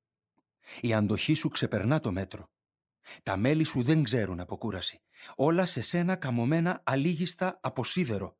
Η 0.81 0.95
αντοχή 0.95 1.35
σου 1.35 1.49
ξεπερνά 1.49 2.01
το 2.01 2.13
μέτρο. 2.13 2.51
Τα 3.23 3.37
μέλη 3.37 3.65
σου 3.65 3.83
δεν 3.83 4.03
ξέρουν 4.03 4.41
αποκούραση. 4.41 5.03
Όλα 5.35 5.65
σε 5.65 5.81
σένα 5.81 6.17
καμωμένα 6.17 6.83
αλήγιστα 6.85 7.59
από 7.63 7.85
σίδερο. 7.85 8.39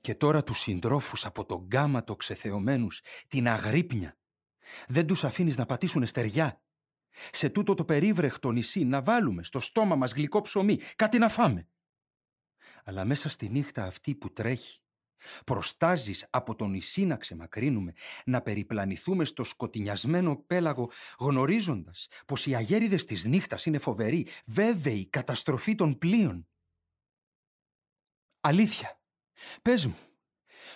Και 0.00 0.14
τώρα 0.14 0.44
τους 0.44 0.58
συντρόφους 0.58 1.26
από 1.26 1.44
τον 1.44 1.64
γκάματο 1.64 2.16
ξεθεωμένους, 2.16 3.00
την 3.28 3.48
αγρύπνια. 3.48 4.18
Δεν 4.88 5.06
τους 5.06 5.24
αφήνεις 5.24 5.56
να 5.56 5.64
πατήσουν 5.64 6.02
εστεριά. 6.02 6.62
Σε 7.30 7.48
τούτο 7.48 7.74
το 7.74 7.84
περίβρεχτο 7.84 8.50
νησί 8.50 8.84
να 8.84 9.02
βάλουμε 9.02 9.42
στο 9.42 9.60
στόμα 9.60 9.96
μας 9.96 10.12
γλυκό 10.12 10.40
ψωμί, 10.40 10.76
κάτι 10.96 11.18
να 11.18 11.28
φάμε. 11.28 11.68
Αλλά 12.84 13.04
μέσα 13.04 13.28
στη 13.28 13.48
νύχτα 13.48 13.84
αυτή 13.84 14.14
που 14.14 14.32
τρέχει, 14.32 14.80
προστάζεις 15.44 16.26
από 16.30 16.54
το 16.54 16.66
νησί 16.66 17.04
να 17.04 17.16
ξεμακρύνουμε, 17.16 17.92
να 18.24 18.42
περιπλανηθούμε 18.42 19.24
στο 19.24 19.44
σκοτεινιασμένο 19.44 20.36
πέλαγο, 20.36 20.90
γνωρίζοντας 21.18 22.08
πως 22.26 22.46
οι 22.46 22.54
αγέριδες 22.54 23.04
της 23.04 23.24
νύχτας 23.24 23.66
είναι 23.66 23.78
φοβεροί, 23.78 24.26
βέβαιη 24.46 25.06
καταστροφή 25.06 25.74
των 25.74 25.98
πλοίων. 25.98 26.48
Αλήθεια, 28.40 29.00
πες 29.62 29.86
μου, 29.86 29.96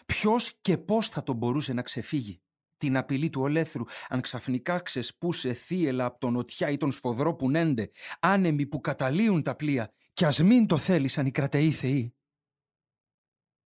ποιος 0.07 0.59
και 0.61 0.79
πώς 0.79 1.09
θα 1.09 1.23
τον 1.23 1.37
μπορούσε 1.37 1.73
να 1.73 1.83
ξεφύγει 1.83 2.41
την 2.77 2.97
απειλή 2.97 3.31
του 3.31 3.41
ολέθρου, 3.41 3.85
αν 4.09 4.21
ξαφνικά 4.21 4.79
ξεσπούσε 4.79 5.53
θύελα 5.53 6.05
από 6.05 6.19
τον 6.19 6.33
νοτιά 6.33 6.71
ή 6.71 6.77
τον 6.77 6.93
σφοδρό 6.93 7.35
που 7.35 7.51
νέντε, 7.51 7.91
άνεμοι 8.21 8.67
που 8.67 8.81
καταλύουν 8.81 9.43
τα 9.43 9.55
πλοία, 9.57 9.93
κι 10.13 10.25
ας 10.25 10.39
μην 10.39 10.67
το 10.67 10.79
θέλησαν 10.79 11.27
οι 11.27 11.31
κρατεοί 11.31 11.71
θεοί; 11.71 12.15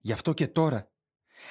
Γι' 0.05 0.12
αυτό 0.12 0.33
και 0.33 0.49
τώρα 0.49 0.93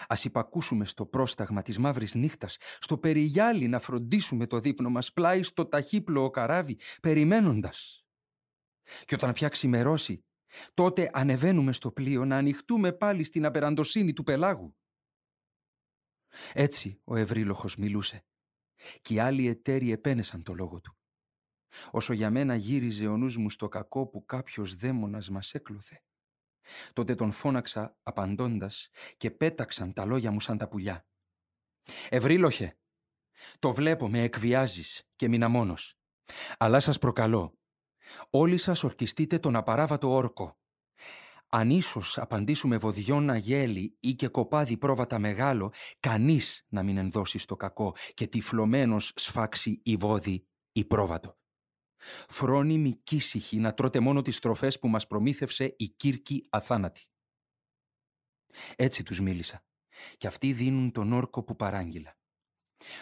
ας 0.07 0.25
υπακούσουμε 0.25 0.85
στο 0.85 1.05
πρόσταγμα 1.05 1.61
της 1.61 1.77
μαύρης 1.77 2.15
νύχτας, 2.15 2.57
στο 2.79 2.97
περιγιάλι 2.97 3.67
να 3.67 3.79
φροντίσουμε 3.79 4.47
το 4.47 4.59
δείπνο 4.59 4.89
μας 4.89 5.13
πλάι 5.13 5.43
στο 5.43 5.65
ταχύπλοο 5.65 6.29
καράβι, 6.29 6.77
περιμένοντας. 7.01 8.05
Και 9.05 9.15
όταν 9.15 9.33
πια 9.33 9.47
ξημερώσει, 9.47 10.25
τότε 10.73 11.09
ανεβαίνουμε 11.13 11.71
στο 11.71 11.91
πλοίο 11.91 12.25
να 12.25 12.37
ανοιχτούμε 12.37 12.91
πάλι 12.91 13.23
στην 13.23 13.45
απεραντοσύνη 13.45 14.13
του 14.13 14.23
πελάγου. 14.23 14.77
Έτσι 16.53 17.01
ο 17.03 17.15
ευρύλοχος 17.15 17.75
μιλούσε 17.75 18.25
και 19.01 19.13
οι 19.13 19.19
άλλοι 19.19 19.47
εταίροι 19.47 19.91
επένεσαν 19.91 20.43
το 20.43 20.53
λόγο 20.53 20.79
του. 20.81 20.97
Όσο 21.91 22.13
για 22.13 22.29
μένα 22.29 22.55
γύριζε 22.55 23.07
ο 23.07 23.17
νους 23.17 23.37
μου 23.37 23.49
στο 23.49 23.67
κακό 23.67 24.07
που 24.07 24.25
κάποιος 24.25 24.75
δαίμονας 24.75 25.29
μας 25.29 25.53
έκλωθε. 25.53 26.03
Τότε 26.93 27.15
τον 27.15 27.31
φώναξα 27.31 27.97
απαντώντας 28.03 28.89
και 29.17 29.31
πέταξαν 29.31 29.93
τα 29.93 30.05
λόγια 30.05 30.31
μου 30.31 30.39
σαν 30.39 30.57
τα 30.57 30.67
πουλιά. 30.67 31.05
«Ευρύλοχε, 32.09 32.77
το 33.59 33.73
βλέπω 33.73 34.09
με 34.09 34.21
εκβιάζεις 34.21 35.09
και 35.15 35.27
μείνα 35.27 35.47
μόνος. 35.47 35.97
Αλλά 36.57 36.79
σας 36.79 36.99
προκαλώ, 36.99 37.57
όλοι 38.29 38.57
σας 38.57 38.83
ορκιστείτε 38.83 39.39
τον 39.39 39.55
απαράβατο 39.55 40.11
όρκο 40.11 40.57
αν 41.55 41.69
ίσως 41.69 42.17
απαντήσουμε 42.17 42.77
βοδιών 42.77 43.29
αγέλη 43.29 43.97
ή 43.99 44.13
και 44.13 44.27
κοπάδι 44.27 44.77
πρόβατα 44.77 45.19
μεγάλο, 45.19 45.73
κανείς 45.99 46.65
να 46.69 46.83
μην 46.83 46.97
ενδώσει 46.97 47.37
στο 47.37 47.55
κακό 47.55 47.95
και 48.13 48.27
τυφλωμένος 48.27 49.11
σφάξει 49.15 49.81
η 49.83 49.95
βόδι 49.95 50.47
ή 50.71 50.85
πρόβατο. 50.85 51.37
Φρόνιμη 52.29 52.93
κήσυχη 53.03 53.57
να 53.57 53.73
τρώτε 53.73 53.99
μόνο 53.99 54.21
τις 54.21 54.39
τροφές 54.39 54.79
που 54.79 54.87
μας 54.87 55.07
προμήθευσε 55.07 55.75
η 55.77 55.89
Κύρκη 55.89 56.47
αθάνατη. 56.49 57.05
Έτσι 58.75 59.03
τους 59.03 59.19
μίλησα 59.19 59.63
και 60.17 60.27
αυτοί 60.27 60.53
δίνουν 60.53 60.91
τον 60.91 61.13
όρκο 61.13 61.43
που 61.43 61.55
παράγγειλα. 61.55 62.17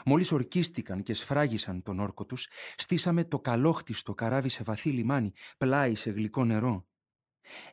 Μόλις 0.06 0.32
ορκίστηκαν 0.32 1.04
και 1.04 1.14
σφράγισαν 1.14 1.82
τον 1.82 2.00
όρκο 2.00 2.26
τους, 2.26 2.48
στήσαμε 2.76 3.24
το 3.24 3.40
καλόχτιστο 3.40 4.14
καράβι 4.14 4.50
σε 4.50 4.64
βαθύ 4.64 4.90
λιμάνι, 4.90 5.32
πλάι 5.58 5.96
σε 5.96 6.10
γλυκό 6.10 6.46
νερό 6.46 6.86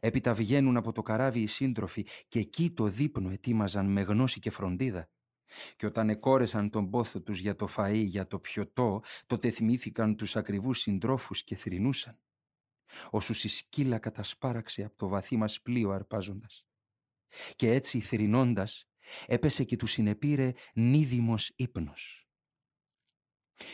Έπειτα 0.01 0.35
βγαίνουν 0.35 0.77
από 0.77 0.93
το 0.93 1.03
καράβι 1.03 1.41
οι 1.41 1.47
σύντροφοι 1.47 2.07
και 2.29 2.38
εκεί 2.38 2.71
το 2.71 2.85
δείπνο 2.85 3.31
ετοίμαζαν 3.31 3.87
με 3.87 4.01
γνώση 4.01 4.41
και 4.41 4.51
φροντίδα. 4.51 5.09
Και 5.77 5.87
όταν 5.87 6.09
εκόρεσαν 6.09 6.71
τον 6.71 6.91
πόθο 6.91 7.21
τους 7.21 7.39
για 7.39 7.55
το 7.55 7.69
φαΐ, 7.77 8.05
για 8.05 8.27
το 8.27 8.39
πιωτό, 8.39 9.03
τότε 9.27 9.51
θυμήθηκαν 9.51 10.17
τους 10.17 10.37
ακριβούς 10.37 10.79
συντρόφους 10.79 11.45
και 11.45 11.57
θρυνούσαν. 11.57 12.21
Όσους 13.11 13.45
η 13.45 13.49
σκύλα 13.49 13.99
κατασπάραξε 13.99 14.85
από 14.85 14.97
το 14.97 15.09
βαθύ 15.09 15.37
μας 15.37 15.61
πλοίο 15.61 15.91
αρπάζοντας. 15.91 16.67
Και 17.57 17.71
έτσι 17.71 18.01
θρυνώντας 18.01 18.89
έπεσε 19.27 19.65
και 19.65 19.77
τους 19.77 19.91
συνεπήρε 19.91 20.53
νίδιμος 20.75 21.53
ύπνος. 21.57 22.29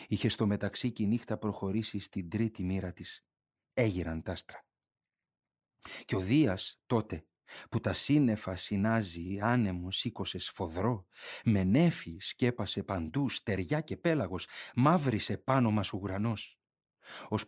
Είχε 0.09 0.29
στο 0.29 0.47
μεταξύ 0.47 0.93
και 0.93 1.03
η 1.03 1.07
νύχτα 1.07 1.39
προχωρήσει 1.39 1.99
στην 1.99 2.29
τρίτη 2.29 2.63
μοίρα 2.63 2.93
της. 2.93 3.25
Έγιραν 3.75 4.23
τ' 4.23 4.29
άστρα. 4.29 4.67
Και 6.05 6.17
ο 6.17 6.21
Δίας 6.21 6.81
τότε 6.87 7.27
που 7.71 7.81
τα 7.81 7.93
σύννεφα 7.93 8.57
συνάζει 8.57 9.39
άνεμος 9.41 9.97
σήκωσε 9.97 10.39
σφοδρό, 10.39 11.07
με 11.45 11.65
νέφη 11.65 12.17
σκέπασε 12.19 12.83
παντού 12.83 13.29
στεριά 13.29 13.81
και 13.81 13.97
πέλαγος, 13.97 14.47
μαύρισε 14.75 15.37
πάνω 15.37 15.71
μας 15.71 15.93
ουρανός. 15.93 16.59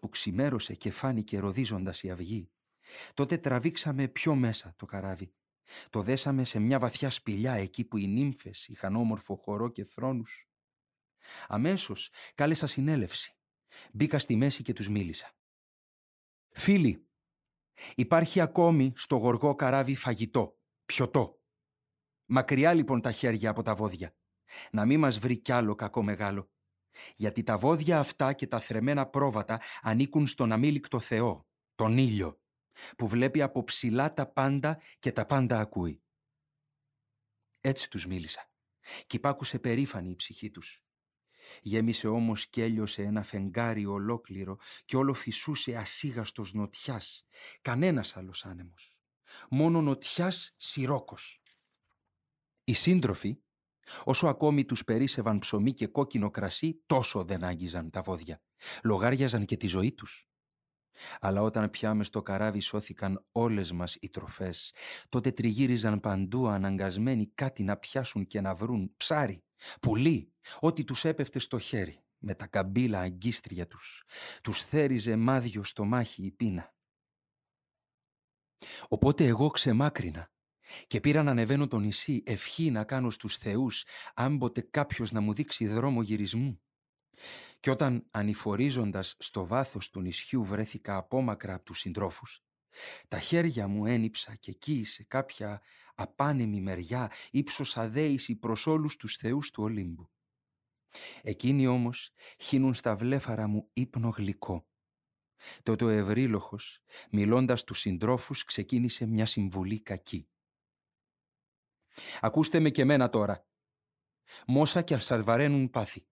που 0.01 0.09
ξημέρωσε 0.09 0.75
και 0.75 0.91
φάνηκε 0.91 1.39
ροδίζοντας 1.39 2.03
η 2.03 2.11
αυγή. 2.11 2.51
Τότε 3.15 3.39
τραβήξαμε 3.39 4.09
πιο 4.09 4.35
μέσα 4.35 4.75
το 4.77 4.87
καράβι. 4.87 5.35
Το 5.91 6.03
δέσαμε 6.03 6.45
σε 6.45 6.59
μια 6.59 6.79
βαθιά 6.79 7.11
σπηλιά 7.11 7.53
εκεί 7.53 7.85
που 7.85 7.97
οι 7.97 8.07
νύμφες 8.07 8.69
είχαν 8.69 8.97
όμορφο 8.97 9.37
χορό 9.37 9.69
και 9.69 9.85
θρόνους. 9.85 10.49
Αμέσως 11.49 12.11
κάλεσα 12.35 12.67
συνέλευση. 12.67 13.37
Μπήκα 13.93 14.19
στη 14.19 14.37
μέση 14.37 14.63
και 14.63 14.73
τους 14.73 14.89
μίλησα. 14.89 15.35
«Φίλοι, 16.51 17.07
Υπάρχει 17.95 18.41
ακόμη 18.41 18.93
στο 18.97 19.17
γοργό 19.17 19.55
καράβι 19.55 19.95
φαγητό, 19.95 20.59
πιωτό. 20.85 21.41
Μακριά 22.27 22.73
λοιπόν 22.75 23.01
τα 23.01 23.13
χέρια 23.13 23.51
από 23.51 23.63
τα 23.63 23.75
βόδια. 23.75 24.17
Να 24.71 24.85
μην 24.85 24.99
μας 24.99 25.19
βρει 25.19 25.37
κι 25.37 25.53
άλλο 25.53 25.75
κακό 25.75 26.03
μεγάλο. 26.03 26.51
Γιατί 27.17 27.43
τα 27.43 27.59
βόδια 27.59 27.99
αυτά 27.99 28.33
και 28.33 28.47
τα 28.47 28.61
θρεμένα 28.61 29.07
πρόβατα 29.07 29.61
ανήκουν 29.83 30.27
στον 30.27 30.53
αμήλικτο 30.53 31.01
Θεό, 31.01 31.49
τον 31.75 31.99
ήλιο, 31.99 32.41
που 32.97 33.09
βλέπει 33.09 33.43
από 33.43 33.65
ψηλά 33.65 34.13
τα 34.13 34.27
πάντα 34.27 34.81
και 34.99 35.13
τα 35.13 35.27
πάντα 35.27 35.61
ακούει. 35.61 36.03
Έτσι 37.61 37.91
τους 37.91 38.07
μίλησα 38.07 38.51
και 39.07 39.17
υπάκουσε 39.17 39.59
περήφανη 39.59 40.11
η 40.11 40.17
ψυχή 40.17 40.51
τους. 40.51 40.86
Γέμισε 41.63 42.09
όμως 42.09 42.47
κι 42.47 42.61
έλειωσε 42.61 43.03
ένα 43.03 43.23
φεγγάρι 43.23 43.87
ολόκληρο 43.87 44.59
και 44.85 44.97
όλο 44.97 45.15
φυσούσε 45.15 45.77
ασίγαστος 45.77 46.53
νοτιάς. 46.53 47.27
Κανένας 47.63 48.17
άλλος 48.17 48.45
άνεμος. 48.45 48.99
Μόνο 49.51 49.81
νοτιάς 49.81 50.55
σιρόκος. 50.57 51.41
Οι 52.65 52.73
σύντροφοι, 52.73 53.39
όσο 54.05 54.27
ακόμη 54.27 54.65
τους 54.65 54.85
περίσευαν 54.85 55.39
ψωμί 55.39 55.73
και 55.73 55.87
κόκκινο 55.87 56.31
κρασί, 56.31 56.83
τόσο 56.87 57.25
δεν 57.25 57.45
άγγιζαν 57.45 57.91
τα 57.91 58.03
βόδια. 58.03 58.43
Λογάριαζαν 58.83 59.45
και 59.45 59.57
τη 59.57 59.67
ζωή 59.67 59.93
τους. 59.93 60.29
Αλλά 61.21 61.43
όταν 61.43 61.71
πια 61.71 61.95
μες 61.95 62.07
στο 62.07 62.23
καράβι 62.23 62.61
σώθηκαν 62.61 63.27
όλες 63.33 63.73
μας 63.73 63.97
οι 64.01 64.11
τροφές, 64.11 64.75
τότε 65.09 65.33
τριγύριζαν 65.33 66.01
παντού 66.01 66.49
αναγκασμένοι 66.49 67.31
κάτι 67.35 67.63
να 67.63 67.77
πιάσουν 67.77 68.27
και 68.27 68.41
να 68.41 68.55
βρουν 68.55 68.95
ψάρι, 68.97 69.45
πουλί, 69.81 70.33
ό,τι 70.61 70.85
τους 70.85 71.05
έπεφτε 71.05 71.39
στο 71.39 71.59
χέρι, 71.59 72.05
με 72.19 72.35
τα 72.35 72.47
καμπύλα 72.47 73.01
αγκίστρια 73.01 73.67
τους. 73.67 74.05
Τους 74.43 74.65
θέριζε 74.65 75.17
μάδιο 75.17 75.63
στο 75.63 75.85
μάχη 75.85 76.25
η 76.25 76.31
πείνα. 76.31 76.75
Οπότε 78.89 79.27
εγώ 79.27 79.49
ξεμάκρινα 79.49 80.31
και 80.87 81.01
πήρα 81.01 81.23
να 81.23 81.31
ανεβαίνω 81.31 81.67
το 81.67 81.79
νησί 81.79 82.23
ευχή 82.27 82.71
να 82.71 82.85
κάνω 82.85 83.11
στους 83.11 83.37
θεούς 83.37 83.85
άμποτε 84.15 84.61
κάποιος 84.61 85.13
να 85.13 85.21
μου 85.21 85.33
δείξει 85.33 85.67
δρόμο 85.67 86.03
γυρισμού. 86.03 86.61
Και 87.61 87.71
όταν 87.71 88.07
ανηφορίζοντας 88.11 89.17
στο 89.19 89.47
βάθος 89.47 89.91
του 89.91 90.01
νησιού 90.01 90.45
βρέθηκα 90.45 90.97
απόμακρα 90.97 91.55
από 91.55 91.65
τους 91.65 91.79
συντρόφους, 91.79 92.45
τα 93.09 93.19
χέρια 93.19 93.69
μου 93.69 93.87
ένυψα 93.87 94.35
και 94.35 94.51
εκεί 94.51 94.85
σε 94.85 95.05
κάποια 95.05 95.63
απάνεμη 95.95 96.61
μεριά 96.61 97.11
ύψωσα 97.31 97.89
δέηση 97.89 98.37
προς 98.37 98.67
όλους 98.67 98.97
τους 98.97 99.17
θεούς 99.17 99.51
του 99.51 99.63
Ολύμπου. 99.63 100.11
Εκείνοι 101.23 101.67
όμως 101.67 102.13
χύνουν 102.39 102.75
στα 102.75 102.97
βλέφαρα 102.97 103.47
μου 103.47 103.69
ύπνο 103.73 104.09
γλυκό. 104.09 104.67
Τότε 105.63 105.85
ο 105.85 105.89
ευρύλοχος, 105.89 106.83
μιλώντας 107.11 107.65
τους 107.65 107.79
συντρόφους, 107.79 108.45
ξεκίνησε 108.45 109.07
μια 109.07 109.27
συμβουλή 109.27 109.81
κακή. 109.81 110.29
«Ακούστε 112.21 112.61
με 112.61 112.71
και 112.71 112.85
μένα 112.85 113.09
τώρα. 113.09 113.47
Μόσα 114.47 114.83
και 114.83 114.95
αρσαρβαραίνουν 114.95 115.71
πάθη. 115.71 116.07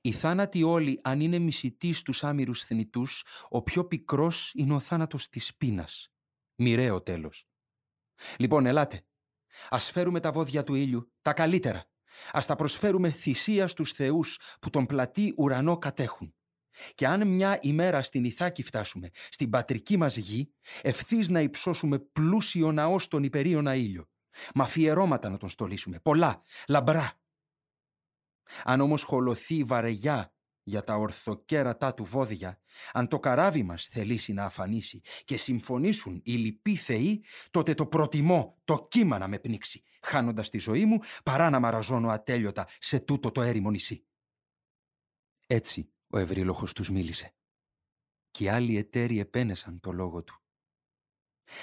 Οι 0.00 0.12
θάνατοι 0.12 0.62
όλοι, 0.62 1.00
αν 1.02 1.20
είναι 1.20 1.38
μισητοί 1.38 1.92
στους 1.92 2.24
άμυρους 2.24 2.64
θνητούς, 2.64 3.24
ο 3.48 3.62
πιο 3.62 3.84
πικρός 3.84 4.52
είναι 4.54 4.74
ο 4.74 4.80
θάνατος 4.80 5.28
της 5.28 5.56
πείνας. 5.56 6.12
Μοιραίο 6.54 7.02
τέλος. 7.02 7.44
Λοιπόν, 8.36 8.66
ελάτε. 8.66 9.04
Ας 9.68 9.90
φέρουμε 9.90 10.20
τα 10.20 10.32
βόδια 10.32 10.62
του 10.62 10.74
ήλιου, 10.74 11.12
τα 11.22 11.32
καλύτερα. 11.32 11.90
Ας 12.32 12.46
τα 12.46 12.56
προσφέρουμε 12.56 13.10
θυσία 13.10 13.66
στους 13.66 13.92
θεούς 13.92 14.40
που 14.60 14.70
τον 14.70 14.86
πλατή 14.86 15.34
ουρανό 15.36 15.78
κατέχουν. 15.78 16.34
Και 16.94 17.06
αν 17.06 17.28
μια 17.28 17.58
ημέρα 17.62 18.02
στην 18.02 18.24
Ιθάκη 18.24 18.62
φτάσουμε, 18.62 19.10
στην 19.30 19.50
πατρική 19.50 19.96
μας 19.96 20.16
γη, 20.16 20.54
ευθύς 20.82 21.28
να 21.28 21.40
υψώσουμε 21.40 21.98
πλούσιο 21.98 22.72
ναό 22.72 22.98
στον 22.98 23.22
υπερίωνα 23.22 23.74
ήλιο. 23.74 24.08
Μα 24.54 24.64
αφιερώματα 24.64 25.28
να 25.28 25.36
τον 25.36 25.48
στολίσουμε, 25.48 25.98
πολλά, 26.00 26.42
λαμπρά. 26.68 27.12
Αν 28.64 28.80
όμως 28.80 29.02
χολωθεί 29.02 29.64
βαρεγιά 29.64 30.34
για 30.62 30.84
τα 30.84 30.96
ορθοκέρατά 30.96 31.94
του 31.94 32.04
βόδια, 32.04 32.60
αν 32.92 33.08
το 33.08 33.18
καράβι 33.18 33.62
μας 33.62 33.86
θελήσει 33.86 34.32
να 34.32 34.44
αφανίσει 34.44 35.00
και 35.24 35.36
συμφωνήσουν 35.36 36.20
οι 36.24 36.32
λοιποί 36.32 36.76
θεοί, 36.76 37.24
τότε 37.50 37.74
το 37.74 37.86
προτιμώ 37.86 38.60
το 38.64 38.86
κύμα 38.90 39.18
να 39.18 39.28
με 39.28 39.38
πνίξει, 39.38 39.82
χάνοντας 40.02 40.50
τη 40.50 40.58
ζωή 40.58 40.84
μου 40.84 40.98
παρά 41.24 41.50
να 41.50 41.60
μαραζώνω 41.60 42.08
ατέλειωτα 42.08 42.68
σε 42.78 43.00
τούτο 43.00 43.30
το 43.30 43.42
έρημο 43.42 43.70
νησί. 43.70 44.04
Έτσι 45.46 45.92
ο 46.08 46.18
ευρύλοχος 46.18 46.72
τους 46.72 46.90
μίλησε. 46.90 47.34
Και 48.30 48.44
οι 48.44 48.48
άλλοι 48.48 48.76
εταίροι 48.76 49.18
επένεσαν 49.18 49.80
το 49.80 49.92
λόγο 49.92 50.22
του. 50.22 50.42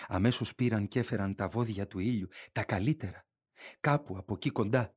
Αμέσως 0.08 0.56
πήραν 0.56 0.88
και 0.88 1.00
έφεραν 1.00 1.36
τα 1.36 1.48
βόδια 1.48 1.88
του 1.88 2.00
ήλιου, 2.00 2.28
τα 2.52 2.64
καλύτερα, 2.64 3.28
κάπου 3.80 4.18
από 4.18 4.34
εκεί 4.34 4.50
κοντά, 4.50 4.96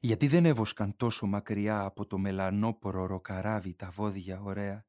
γιατί 0.00 0.28
δεν 0.28 0.44
έβοσκαν 0.44 0.96
τόσο 0.96 1.26
μακριά 1.26 1.80
από 1.84 2.06
το 2.06 2.18
μελανόπορο 2.18 3.06
ροκαράβι 3.06 3.74
τα 3.74 3.90
βόδια 3.90 4.40
ωραία, 4.40 4.86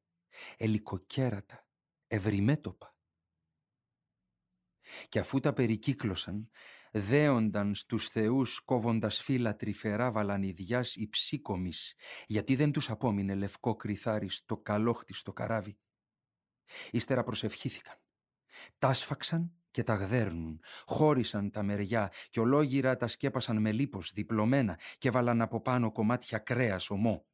ελικοκέρατα, 0.56 1.66
ευρυμέτωπα. 2.06 2.96
Και 5.08 5.18
αφού 5.18 5.40
τα 5.40 5.52
περικύκλωσαν, 5.52 6.50
δέονταν 6.92 7.74
στους 7.74 8.08
θεούς 8.08 8.60
κόβοντας 8.60 9.22
φύλλα 9.22 9.56
τρυφερά 9.56 10.10
βαλανιδιάς 10.10 10.96
υψίκομης, 10.96 11.94
γιατί 12.26 12.56
δεν 12.56 12.72
τους 12.72 12.90
απόμεινε 12.90 13.34
λευκό 13.34 13.76
κρυθάρι 13.76 14.28
στο 14.28 14.56
καλόχτιστο 14.56 15.32
καράβι. 15.32 15.78
Ύστερα 16.90 17.22
προσευχήθηκαν. 17.22 17.96
Τάσφαξαν 18.78 19.61
και 19.72 19.82
τα 19.82 19.94
γδέρνουν, 19.94 20.60
χώρισαν 20.86 21.50
τα 21.50 21.62
μεριά 21.62 22.12
και 22.30 22.40
ολόγυρα 22.40 22.96
τα 22.96 23.06
σκέπασαν 23.06 23.60
με 23.60 23.72
λίπος 23.72 24.12
διπλωμένα 24.12 24.78
και 24.98 25.10
βάλαν 25.10 25.40
από 25.40 25.60
πάνω 25.60 25.92
κομμάτια 25.92 26.38
κρέας 26.38 26.90
ομό. 26.90 27.26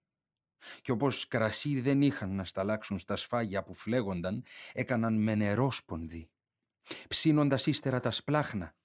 Και 0.83 0.92
όπως 0.92 1.29
κρασί 1.29 1.81
δεν 1.81 2.03
είχαν 2.03 2.35
να 2.35 2.44
σταλάξουν 2.44 2.98
στα 2.98 3.16
σφάγια 3.16 3.62
που 3.62 3.74
φλέγονταν, 3.74 4.44
έκαναν 4.72 5.14
με 5.14 5.35
νερό 5.35 5.70
σπονδί. 5.70 6.31
Ψήνοντας 7.09 7.66
ύστερα 7.66 8.01
τα 8.01 8.11
σπλάχνα. 8.11 8.77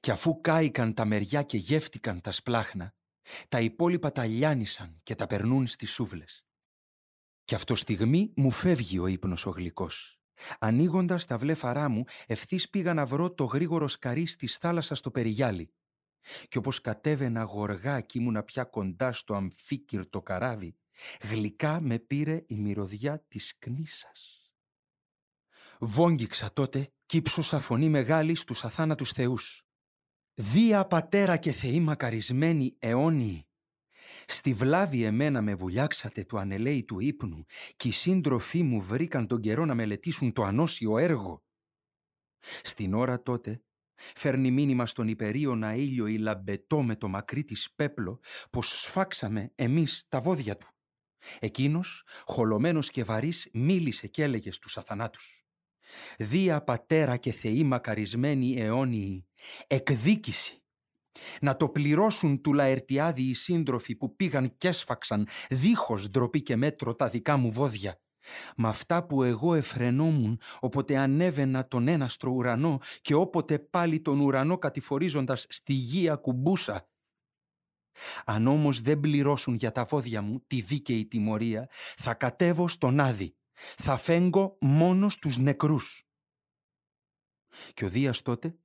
Και 0.00 0.10
αφού 0.10 0.40
κάηκαν 0.40 0.94
τα 0.94 1.04
μεριά 1.04 1.42
και 1.42 1.56
γεύτηκαν 1.56 2.20
τα 2.20 2.32
σπλάχνα, 2.32 2.94
τα 3.48 3.60
υπόλοιπα 3.60 4.12
τα 4.12 4.26
λιάνισαν 4.26 5.00
και 5.02 5.14
τα 5.14 5.26
περνούν 5.26 5.66
στις 5.66 5.92
σούβλες. 5.92 6.44
Και 7.44 7.54
αυτό 7.54 7.74
στιγμή 7.74 8.32
μου 8.36 8.50
φεύγει 8.50 8.98
ο 8.98 9.06
ύπνος 9.06 9.46
ο 9.46 9.50
γλυκός 9.50 10.18
Ανοίγοντας 10.58 11.26
τα 11.26 11.38
βλέφαρά 11.38 11.88
μου, 11.88 12.04
ευθύς 12.26 12.70
πήγα 12.70 12.94
να 12.94 13.06
βρω 13.06 13.30
το 13.30 13.44
γρήγορο 13.44 13.88
σκαρί 13.88 14.22
τη 14.22 14.46
θάλασσα 14.46 14.94
στο 14.94 15.10
περιγιάλι. 15.10 15.72
Και 16.48 16.58
όπως 16.58 16.80
κατέβαινα 16.80 17.42
γοργά 17.42 18.00
και 18.00 18.18
ήμουνα 18.18 18.42
πια 18.42 18.64
κοντά 18.64 19.12
στο 19.12 19.34
αμφίκυρτο 19.34 20.22
καράβι, 20.22 20.76
γλυκά 21.22 21.80
με 21.80 21.98
πήρε 21.98 22.44
η 22.46 22.54
μυρωδιά 22.54 23.24
της 23.28 23.58
κνήσας. 23.58 24.50
Βόγγιξα 25.80 26.52
τότε 26.52 26.92
κι 27.06 27.16
ύψωσα 27.16 27.58
φωνή 27.58 27.88
μεγάλη 27.88 28.34
στους 28.34 28.64
αθάνατους 28.64 29.10
θεούς. 29.10 29.62
«Δία 30.34 30.84
πατέρα 30.84 31.36
και 31.36 31.52
θεοί 31.52 31.80
μακαρισμένοι 31.80 32.76
αιώνιοι, 32.78 33.46
Στη 34.26 34.52
βλάβη 34.52 35.02
εμένα 35.02 35.42
με 35.42 35.54
βουλιάξατε 35.54 36.24
του 36.24 36.38
ανελέη 36.38 36.84
ύπνου 36.98 37.44
και 37.76 37.88
οι 37.88 37.90
σύντροφοί 37.90 38.62
μου 38.62 38.82
βρήκαν 38.82 39.26
τον 39.26 39.40
καιρό 39.40 39.64
να 39.64 39.74
μελετήσουν 39.74 40.32
το 40.32 40.42
ανώσιο 40.42 40.98
έργο. 40.98 41.44
Στην 42.62 42.94
ώρα 42.94 43.22
τότε 43.22 43.62
φέρνει 44.14 44.50
μήνυμα 44.50 44.86
στον 44.86 45.08
υπερίωνα 45.08 45.74
ήλιο 45.74 46.06
η 46.06 46.18
λαμπετό 46.18 46.82
με 46.82 46.96
το 46.96 47.08
μακρύ 47.08 47.44
της 47.44 47.72
πέπλο 47.74 48.20
πως 48.50 48.80
σφάξαμε 48.80 49.52
εμείς 49.54 50.06
τα 50.08 50.20
βόδια 50.20 50.56
του. 50.56 50.68
Εκείνος, 51.38 52.06
χολωμένος 52.24 52.90
και 52.90 53.04
βαρύς, 53.04 53.48
μίλησε 53.52 54.06
και 54.06 54.22
έλεγε 54.22 54.52
στους 54.52 54.78
αθανάτους. 54.78 55.44
«Δία 56.18 56.62
πατέρα 56.62 57.16
και 57.16 57.32
θεοί 57.32 57.64
μακαρισμένοι 57.64 58.60
αιώνιοι, 58.60 59.26
εκδίκηση 59.66 60.63
να 61.40 61.56
το 61.56 61.68
πληρώσουν 61.68 62.40
του 62.40 62.52
Λαερτιάδη 62.52 63.22
οι 63.22 63.34
σύντροφοι 63.34 63.94
που 63.94 64.16
πήγαν 64.16 64.58
και 64.58 64.68
έσφαξαν 64.68 65.28
δίχως 65.50 66.10
ντροπή 66.10 66.42
και 66.42 66.56
μέτρο 66.56 66.94
τα 66.94 67.08
δικά 67.08 67.36
μου 67.36 67.50
βόδια. 67.52 67.98
Μ' 68.56 68.66
αυτά 68.66 69.06
που 69.06 69.22
εγώ 69.22 69.54
εφρενόμουν 69.54 70.40
όποτε 70.60 70.96
ανέβαινα 70.96 71.68
τον 71.68 71.88
έναστρο 71.88 72.30
ουρανό 72.30 72.80
και 73.00 73.14
όποτε 73.14 73.58
πάλι 73.58 74.00
τον 74.00 74.20
ουρανό 74.20 74.58
κατηφορίζοντας 74.58 75.46
στη 75.48 75.72
γη 75.72 76.08
ακουμπούσα. 76.08 76.88
Αν 78.24 78.46
όμως 78.46 78.80
δεν 78.80 79.00
πληρώσουν 79.00 79.54
για 79.54 79.72
τα 79.72 79.84
βόδια 79.84 80.22
μου 80.22 80.44
τη 80.46 80.60
δίκαιη 80.60 81.06
τιμωρία, 81.06 81.68
θα 81.96 82.14
κατέβω 82.14 82.68
στον 82.68 83.00
Άδη. 83.00 83.36
Θα 83.76 83.96
φέγγω 83.96 84.56
μόνος 84.60 85.18
τους 85.18 85.38
νεκρούς. 85.38 86.08
Και 87.74 87.84
ο 87.84 87.88
Δίας 87.88 88.22
τότε 88.22 88.58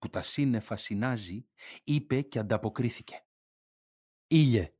που 0.00 0.08
τα 0.10 0.22
σύννεφα 0.22 0.76
συνάζει, 0.76 1.46
είπε 1.84 2.20
και 2.20 2.38
ανταποκρίθηκε. 2.38 3.24
«Ήλιε, 4.26 4.72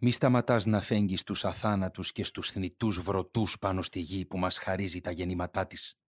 μη 0.00 0.10
σταματάς 0.10 0.66
να 0.66 0.80
φέγγεις 0.80 1.22
τους 1.22 1.44
αθάνατους 1.44 2.12
και 2.12 2.24
στους 2.24 2.50
θνητούς 2.50 3.00
βρωτούς 3.00 3.58
πάνω 3.58 3.82
στη 3.82 4.00
γη 4.00 4.26
που 4.26 4.38
μας 4.38 4.58
χαρίζει 4.58 5.00
τα 5.00 5.10
γεννήματά 5.10 5.66
της. 5.66 5.98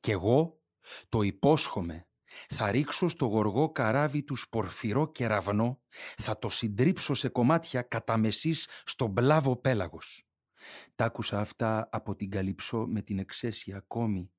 Κι 0.00 0.10
εγώ 0.10 0.62
το 1.08 1.22
υπόσχομαι 1.22 2.08
θα 2.48 2.70
ρίξω 2.70 3.08
στο 3.08 3.26
γοργό 3.26 3.72
καράβι 3.72 4.22
τους 4.22 4.40
σπορφυρό 4.40 5.12
κεραυνό, 5.12 5.80
θα 6.16 6.38
το 6.38 6.48
συντρίψω 6.48 7.14
σε 7.14 7.28
κομμάτια 7.28 7.82
κατά 7.82 8.16
μεσής 8.16 8.68
στον 8.84 9.14
πλάβο 9.14 9.56
πέλαγος. 9.56 10.22
Τ' 10.94 11.02
άκουσα 11.02 11.40
αυτά 11.40 11.88
από 11.92 12.14
την 12.14 12.30
Καλυψό 12.30 12.86
με 12.86 13.02
την 13.02 13.18
εξαίσια 13.18 13.76
ακόμη. 13.76 14.32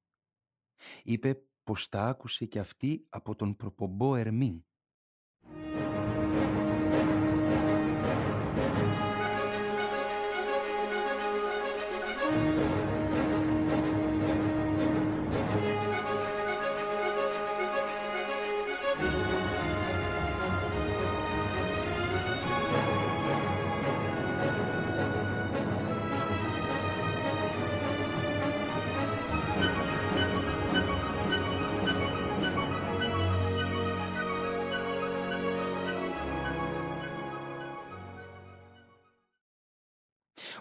Είπε 1.03 1.41
πως 1.69 1.89
τα 1.89 2.03
άκουσε 2.03 2.45
και 2.45 2.59
αυτή 2.59 3.05
από 3.09 3.35
τον 3.35 3.55
προπομπό 3.55 4.15
Ερμήν. 4.15 4.63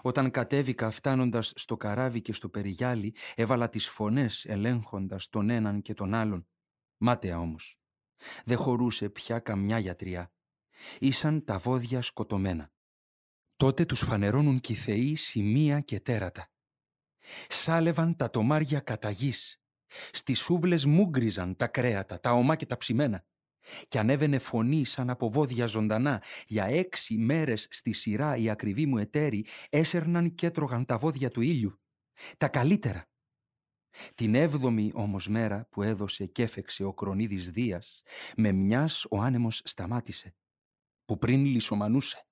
Όταν 0.02 0.30
κατέβηκα 0.30 0.90
φτάνοντας 0.90 1.52
στο 1.56 1.76
καράβι 1.76 2.20
και 2.20 2.32
στο 2.32 2.48
περιγιάλι, 2.48 3.14
έβαλα 3.34 3.68
τις 3.68 3.88
φωνές 3.88 4.44
ελέγχοντας 4.44 5.28
τον 5.28 5.50
έναν 5.50 5.82
και 5.82 5.94
τον 5.94 6.14
άλλον. 6.14 6.48
Μάταια 6.96 7.38
όμως. 7.38 7.78
Δεν 8.44 8.56
χωρούσε 8.56 9.08
πια 9.08 9.38
καμιά 9.38 9.78
γιατριά. 9.78 10.32
Ήσαν 10.98 11.44
τα 11.44 11.58
βόδια 11.58 12.02
σκοτωμένα. 12.02 12.72
Τότε 13.56 13.84
τους 13.84 14.00
φανερώνουν 14.00 14.60
κι 14.60 14.72
οι 14.72 14.76
θεοί 14.76 15.14
σημεία 15.14 15.80
και 15.80 16.00
τέρατα. 16.00 16.48
Σάλευαν 17.48 18.16
τα 18.16 18.30
τομάρια 18.30 18.80
κατά 18.80 19.10
γης. 19.10 19.60
Στις 20.12 20.38
σούβλες 20.38 20.84
μούγκριζαν 20.84 21.56
τα 21.56 21.66
κρέατα, 21.66 22.20
τα 22.20 22.32
ομά 22.32 22.56
και 22.56 22.66
τα 22.66 22.76
ψημένα. 22.76 23.24
Και 23.88 23.98
ανέβαινε 23.98 24.38
φωνή 24.38 24.84
σαν 24.84 25.10
από 25.10 25.30
βόδια 25.30 25.66
ζωντανά. 25.66 26.22
Για 26.46 26.64
έξι 26.64 27.16
μέρες 27.16 27.66
στη 27.70 27.92
σειρά 27.92 28.36
οι 28.36 28.50
ακριβοί 28.50 28.86
μου 28.86 28.98
εταίροι 28.98 29.46
έσερναν 29.68 30.34
και 30.34 30.46
έτρωγαν 30.46 30.84
τα 30.84 30.98
βόδια 30.98 31.30
του 31.30 31.40
ήλιου. 31.40 31.80
Τα 32.36 32.48
καλύτερα. 32.48 33.08
Την 34.14 34.34
έβδομη 34.34 34.90
όμως 34.94 35.28
μέρα 35.28 35.66
που 35.70 35.82
έδωσε 35.82 36.26
και 36.26 36.42
έφεξε 36.42 36.84
ο 36.84 36.94
Κρονίδης 36.94 37.50
Δίας, 37.50 38.02
με 38.36 38.52
μιας 38.52 39.06
ο 39.10 39.20
άνεμος 39.20 39.60
σταμάτησε, 39.64 40.34
που 41.04 41.18
πριν 41.18 41.44
λισομανούσε. 41.44 42.22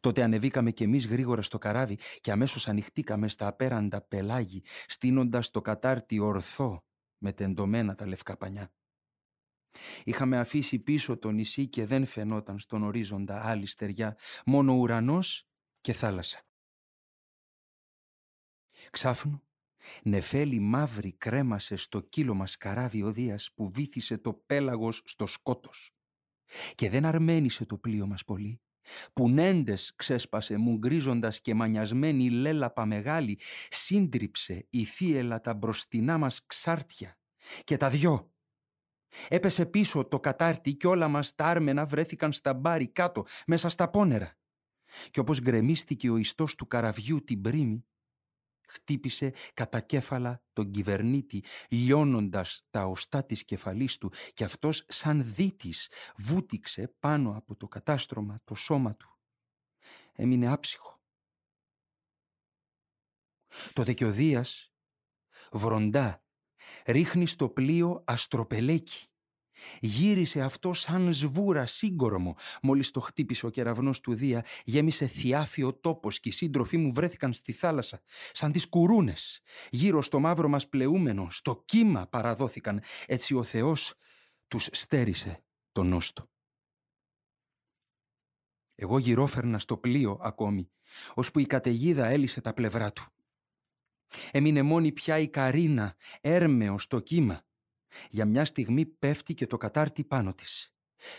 Τότε 0.00 0.22
ανεβήκαμε 0.22 0.70
κι 0.70 0.82
εμείς 0.82 1.06
γρήγορα 1.06 1.42
στο 1.42 1.58
καράβι 1.58 1.98
και 2.20 2.30
αμέσως 2.30 2.68
ανοιχτήκαμε 2.68 3.28
στα 3.28 3.46
απέραντα 3.46 4.02
πελάγι, 4.02 4.62
στείνοντας 4.86 5.50
το 5.50 5.60
κατάρτι 5.60 6.18
ορθό 6.18 6.84
με 7.18 7.32
τεντωμένα 7.32 7.94
τα 7.94 8.06
λευκά 8.06 8.36
πανιά. 8.36 8.72
Είχαμε 10.04 10.38
αφήσει 10.38 10.78
πίσω 10.78 11.18
το 11.18 11.30
νησί 11.30 11.66
και 11.66 11.86
δεν 11.86 12.06
φαινόταν 12.06 12.58
στον 12.58 12.82
ορίζοντα 12.82 13.46
άλλη 13.46 13.66
στεριά, 13.66 14.16
μόνο 14.46 14.72
ουρανός 14.72 15.48
και 15.80 15.92
θάλασσα. 15.92 16.40
Ξάφνου, 18.90 19.42
νεφέλη 20.02 20.58
μαύρη 20.58 21.12
κρέμασε 21.12 21.76
στο 21.76 22.00
κύλο 22.00 22.48
καράβι 22.58 23.02
ο 23.02 23.12
Δίας 23.12 23.50
που 23.54 23.70
βήθησε 23.70 24.18
το 24.18 24.32
πέλαγος 24.32 25.02
στο 25.04 25.26
σκότος. 25.26 25.90
Και 26.74 26.90
δεν 26.90 27.04
αρμένισε 27.04 27.66
το 27.66 27.78
πλοίο 27.78 28.06
μας 28.06 28.24
πολύ. 28.24 28.60
Πουνέντες 29.12 29.92
ξέσπασε 29.96 30.56
μουγκρίζοντας 30.56 31.40
και 31.40 31.54
μανιασμένη 31.54 32.30
λέλαπα 32.30 32.84
μεγάλη, 32.86 33.38
σύντριψε 33.68 34.66
η 34.70 34.84
θύελα 34.84 35.40
τα 35.40 35.54
μπροστινά 35.54 36.18
μας 36.18 36.46
ξάρτια. 36.46 37.18
Και 37.64 37.76
τα 37.76 37.90
δυο. 37.90 38.33
Έπεσε 39.28 39.66
πίσω 39.66 40.04
το 40.04 40.20
κατάρτι 40.20 40.74
και 40.74 40.86
όλα 40.86 41.08
μας 41.08 41.34
τα 41.34 41.44
άρμενα 41.44 41.86
βρέθηκαν 41.86 42.32
στα 42.32 42.54
μπάρι 42.54 42.88
κάτω, 42.88 43.24
μέσα 43.46 43.68
στα 43.68 43.90
πόνερα. 43.90 44.38
Και 45.10 45.20
όπως 45.20 45.40
γκρεμίστηκε 45.40 46.10
ο 46.10 46.16
ιστός 46.16 46.54
του 46.54 46.66
καραβιού 46.66 47.24
την 47.24 47.40
πρίμη, 47.40 47.86
χτύπησε 48.66 49.32
κατά 49.54 49.80
κέφαλα 49.80 50.42
τον 50.52 50.70
κυβερνήτη, 50.70 51.44
λιώνοντας 51.68 52.66
τα 52.70 52.84
οστά 52.84 53.24
της 53.24 53.44
κεφαλής 53.44 53.98
του 53.98 54.12
και 54.34 54.44
αυτός 54.44 54.84
σαν 54.88 55.34
δίτης 55.34 55.90
βούτυξε 56.16 56.94
πάνω 56.98 57.36
από 57.36 57.56
το 57.56 57.68
κατάστρωμα 57.68 58.40
το 58.44 58.54
σώμα 58.54 58.96
του. 58.96 59.18
Έμεινε 60.12 60.48
άψυχο. 60.52 61.02
Το 63.72 63.82
Δεκιοδίας, 63.82 64.72
βροντά, 65.52 66.23
ρίχνει 66.84 67.26
στο 67.26 67.48
πλοίο 67.48 68.02
αστροπελέκι 68.04 69.08
Γύρισε 69.80 70.40
αυτό 70.40 70.72
σαν 70.72 71.12
σβούρα 71.12 71.66
σύγκορμο. 71.66 72.36
Μόλις 72.62 72.90
το 72.90 73.00
χτύπησε 73.00 73.46
ο 73.46 73.50
κεραυνός 73.50 74.00
του 74.00 74.14
Δία, 74.14 74.44
γέμισε 74.64 75.06
θιάφιο 75.06 75.74
τόπος 75.74 76.20
και 76.20 76.28
οι 76.28 76.32
σύντροφοί 76.32 76.76
μου 76.76 76.92
βρέθηκαν 76.92 77.32
στη 77.32 77.52
θάλασσα, 77.52 78.02
σαν 78.32 78.52
τις 78.52 78.68
κουρούνες. 78.68 79.40
Γύρω 79.70 80.02
στο 80.02 80.20
μαύρο 80.20 80.48
μας 80.48 80.68
πλεούμενο, 80.68 81.26
στο 81.30 81.62
κύμα 81.64 82.06
παραδόθηκαν. 82.06 82.82
Έτσι 83.06 83.34
ο 83.34 83.42
Θεός 83.42 83.94
τους 84.48 84.68
στέρισε 84.72 85.44
τον 85.72 85.88
νόστο. 85.88 86.28
Εγώ 88.74 88.98
γυρόφερνα 88.98 89.58
στο 89.58 89.76
πλοίο 89.76 90.18
ακόμη, 90.20 90.70
ώσπου 91.14 91.38
η 91.38 91.46
καταιγίδα 91.46 92.06
έλυσε 92.06 92.40
τα 92.40 92.54
πλευρά 92.54 92.92
του. 92.92 93.12
Έμεινε 94.30 94.62
μόνη 94.62 94.92
πια 94.92 95.18
η 95.18 95.28
Καρίνα, 95.28 95.96
έρμεο 96.20 96.78
στο 96.78 97.00
κύμα. 97.00 97.44
Για 98.10 98.24
μια 98.24 98.44
στιγμή 98.44 98.86
πέφτει 98.86 99.34
και 99.34 99.46
το 99.46 99.56
κατάρτι 99.56 100.04
πάνω 100.04 100.34
της. 100.34 100.74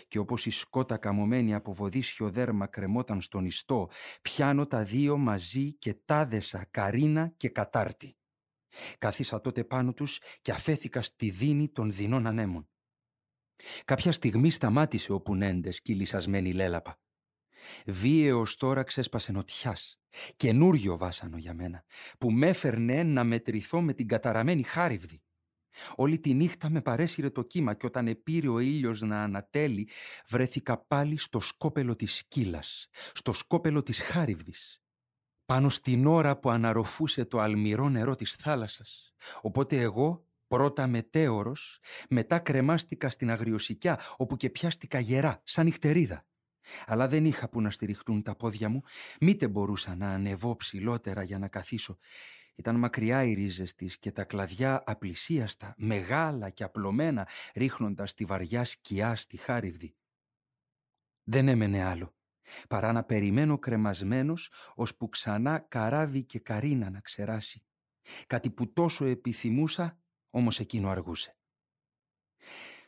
Και 0.08 0.18
όπως 0.18 0.46
η 0.46 0.50
σκότα 0.50 0.96
καμωμένη 0.96 1.54
από 1.54 1.72
βοδίσιο 1.72 2.30
δέρμα 2.30 2.66
κρεμόταν 2.66 3.20
στον 3.20 3.44
ιστό, 3.44 3.90
πιάνω 4.22 4.66
τα 4.66 4.84
δύο 4.84 5.16
μαζί 5.16 5.72
και 5.72 5.94
τάδεσα 6.04 6.66
καρίνα 6.70 7.32
και 7.36 7.48
κατάρτι. 7.48 8.16
Κάθισα 8.98 9.40
τότε 9.40 9.64
πάνω 9.64 9.92
τους 9.92 10.20
και 10.42 10.52
αφέθηκα 10.52 11.02
στη 11.02 11.30
δίνη 11.30 11.68
των 11.68 11.92
δεινών 11.92 12.26
ανέμων. 12.26 12.68
Κάποια 13.84 14.12
στιγμή 14.12 14.50
σταμάτησε 14.50 15.12
ο 15.12 15.20
Πουνέντες 15.20 15.80
κυλισασμένη 15.80 16.52
λέλαπα. 16.52 17.00
Βίαιος 17.86 18.56
τώρα 18.56 18.82
ξέσπασε 18.82 19.32
νοτιάς, 19.32 20.00
καινούριο 20.36 20.96
βάσανο 20.96 21.36
για 21.36 21.54
μένα, 21.54 21.84
που 22.18 22.30
με 22.30 22.48
έφερνε 22.48 23.02
να 23.02 23.24
μετρηθώ 23.24 23.80
με 23.80 23.92
την 23.92 24.08
καταραμένη 24.08 24.62
χάριβδη. 24.62 25.20
Όλη 25.94 26.18
τη 26.18 26.34
νύχτα 26.34 26.70
με 26.70 26.80
παρέσυρε 26.80 27.30
το 27.30 27.42
κύμα 27.42 27.74
και 27.74 27.86
όταν 27.86 28.06
επήρε 28.06 28.48
ο 28.48 28.58
ήλιος 28.58 29.00
να 29.00 29.22
ανατέλει 29.22 29.88
βρέθηκα 30.28 30.78
πάλι 30.78 31.16
στο 31.16 31.40
σκόπελο 31.40 31.96
της 31.96 32.14
σκύλας, 32.14 32.88
στο 33.12 33.32
σκόπελο 33.32 33.82
της 33.82 34.00
χάριβδης. 34.00 34.80
Πάνω 35.44 35.68
στην 35.68 36.06
ώρα 36.06 36.38
που 36.38 36.50
αναρροφούσε 36.50 37.24
το 37.24 37.38
αλμυρό 37.38 37.88
νερό 37.88 38.14
της 38.14 38.34
θάλασσας. 38.34 39.14
Οπότε 39.40 39.80
εγώ 39.80 40.26
πρώτα 40.46 40.86
μετέωρος, 40.86 41.78
μετά 42.08 42.38
κρεμάστηκα 42.38 43.10
στην 43.10 43.30
αγριοσικιά 43.30 44.00
όπου 44.16 44.36
και 44.36 44.50
πιάστηκα 44.50 44.98
γερά, 44.98 45.40
σαν 45.44 45.64
νυχτερίδα. 45.64 46.26
Αλλά 46.86 47.08
δεν 47.08 47.24
είχα 47.24 47.48
που 47.48 47.60
να 47.60 47.70
στηριχτούν 47.70 48.22
τα 48.22 48.34
πόδια 48.34 48.68
μου, 48.68 48.82
μήτε 49.20 49.48
μπορούσα 49.48 49.96
να 49.96 50.10
ανεβώ 50.10 50.56
ψηλότερα 50.56 51.22
για 51.22 51.38
να 51.38 51.48
καθίσω 51.48 51.98
ήταν 52.56 52.76
μακριά 52.76 53.24
οι 53.24 53.32
ρίζες 53.32 53.74
της 53.74 53.98
και 53.98 54.12
τα 54.12 54.24
κλαδιά 54.24 54.82
απλησίαστα, 54.86 55.74
μεγάλα 55.76 56.50
και 56.50 56.64
απλωμένα, 56.64 57.28
ρίχνοντας 57.54 58.14
τη 58.14 58.24
βαριά 58.24 58.64
σκιά 58.64 59.16
στη 59.16 59.36
χάριβδη. 59.36 59.96
Δεν 61.22 61.48
έμενε 61.48 61.82
άλλο, 61.82 62.14
παρά 62.68 62.92
να 62.92 63.04
περιμένω 63.04 63.58
κρεμασμένος, 63.58 64.52
ώσπου 64.74 65.08
ξανά 65.08 65.58
καράβι 65.58 66.24
και 66.24 66.38
καρίνα 66.38 66.90
να 66.90 67.00
ξεράσει. 67.00 67.64
Κάτι 68.26 68.50
που 68.50 68.72
τόσο 68.72 69.04
επιθυμούσα, 69.04 69.98
όμως 70.30 70.60
εκείνο 70.60 70.88
αργούσε. 70.88 71.36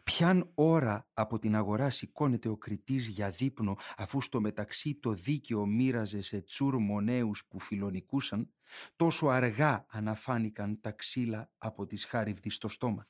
Ποιαν 0.08 0.50
ώρα 0.54 1.08
από 1.12 1.38
την 1.38 1.56
αγορά 1.56 1.90
σηκώνεται 1.90 2.48
ο 2.48 2.56
κριτής 2.56 3.08
για 3.08 3.30
δείπνο 3.30 3.76
αφού 3.96 4.20
στο 4.20 4.40
μεταξύ 4.40 4.94
το 4.94 5.12
δίκαιο 5.12 5.66
μοίραζε 5.66 6.20
σε 6.20 6.40
τσούρ 6.40 6.76
μονέους 6.78 7.46
που 7.48 7.60
φιλονικούσαν, 7.60 8.52
τόσο 8.96 9.26
αργά 9.26 9.86
αναφάνηκαν 9.88 10.80
τα 10.80 10.90
ξύλα 10.90 11.50
από 11.58 11.86
τις 11.86 12.04
χάριβδη 12.04 12.50
στο 12.50 12.68
στόμα. 12.68 13.08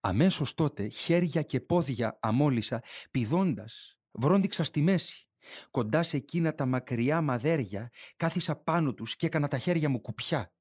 Αμέσως 0.00 0.54
τότε 0.54 0.88
χέρια 0.88 1.42
και 1.42 1.60
πόδια 1.60 2.18
αμόλυσα 2.20 2.82
πηδώντας, 3.10 3.98
βρόντιξα 4.10 4.64
στη 4.64 4.80
μέση. 4.80 5.26
Κοντά 5.70 6.02
σε 6.02 6.16
εκείνα 6.16 6.54
τα 6.54 6.66
μακριά 6.66 7.20
μαδέρια 7.20 7.90
κάθισα 8.16 8.56
πάνω 8.56 8.94
τους 8.94 9.16
και 9.16 9.26
έκανα 9.26 9.48
τα 9.48 9.58
χέρια 9.58 9.88
μου 9.88 10.00
κουπιά. 10.00 10.52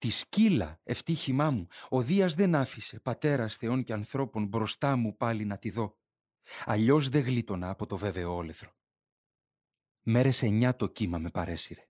Τη 0.00 0.10
σκύλα, 0.10 0.80
ευτύχημά 0.82 1.50
μου, 1.50 1.66
ο 1.88 2.02
Δίας 2.02 2.34
δεν 2.34 2.54
άφησε, 2.54 3.00
πατέρας 3.00 3.56
θεών 3.56 3.82
και 3.82 3.92
ανθρώπων, 3.92 4.46
μπροστά 4.46 4.96
μου 4.96 5.16
πάλι 5.16 5.44
να 5.44 5.58
τη 5.58 5.70
δω. 5.70 5.98
Αλλιώς 6.64 7.08
δεν 7.08 7.22
γλίτωνα 7.22 7.70
από 7.70 7.86
το 7.86 7.96
βέβαιο 7.96 8.34
όλεθρο. 8.34 8.72
Μέρες 10.02 10.42
εννιά 10.42 10.76
το 10.76 10.88
κύμα 10.88 11.18
με 11.18 11.30
παρέσυρε. 11.30 11.88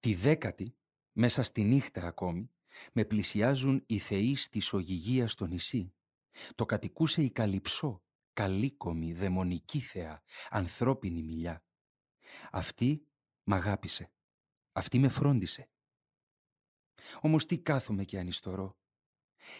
Τη 0.00 0.14
δέκατη, 0.14 0.76
μέσα 1.12 1.42
στη 1.42 1.62
νύχτα 1.62 2.06
ακόμη, 2.06 2.50
με 2.92 3.04
πλησιάζουν 3.04 3.82
οι 3.86 3.98
θεοί 3.98 4.34
στη 4.34 4.62
Ογυγία 4.72 5.28
στο 5.28 5.46
νησί. 5.46 5.94
Το 6.54 6.64
κατοικούσε 6.64 7.22
η 7.22 7.30
Καλυψό, 7.30 8.02
καλίκομη, 8.32 9.12
δαιμονική 9.12 9.80
θεά, 9.80 10.22
ανθρώπινη 10.50 11.22
μιλιά. 11.22 11.64
Αυτή 12.50 13.06
μ' 13.44 13.52
αγάπησε. 13.52 14.12
Αυτή 14.72 14.98
με 14.98 15.08
φρόντισε. 15.08 15.71
Όμως 17.20 17.46
τι 17.46 17.58
κάθομαι 17.58 18.04
και 18.04 18.18
ανιστορώ. 18.18 18.76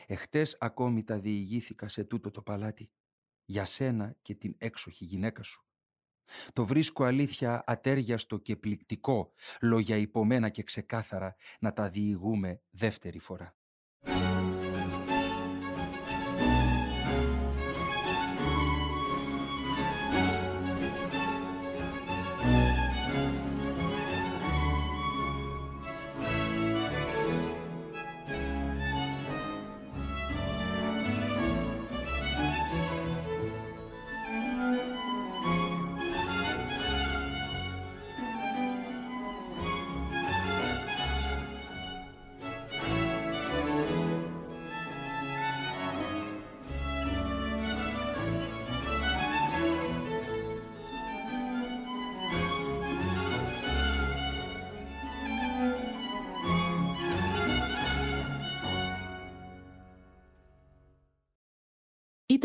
Εχτες 0.06 0.56
ακόμη 0.60 1.04
τα 1.04 1.18
διηγήθηκα 1.18 1.88
σε 1.88 2.04
τούτο 2.04 2.30
το 2.30 2.42
παλάτι. 2.42 2.90
Για 3.44 3.64
σένα 3.64 4.16
και 4.22 4.34
την 4.34 4.54
έξοχη 4.58 5.04
γυναίκα 5.04 5.42
σου. 5.42 5.66
Το 6.52 6.66
βρίσκω 6.66 7.04
αλήθεια 7.04 7.62
ατέριαστο 7.66 8.38
και 8.38 8.56
πληκτικό, 8.56 9.32
λόγια 9.60 9.96
υπομένα 9.96 10.48
και 10.48 10.62
ξεκάθαρα 10.62 11.36
να 11.60 11.72
τα 11.72 11.88
διηγούμε 11.88 12.62
δεύτερη 12.70 13.18
φορά. 13.18 13.56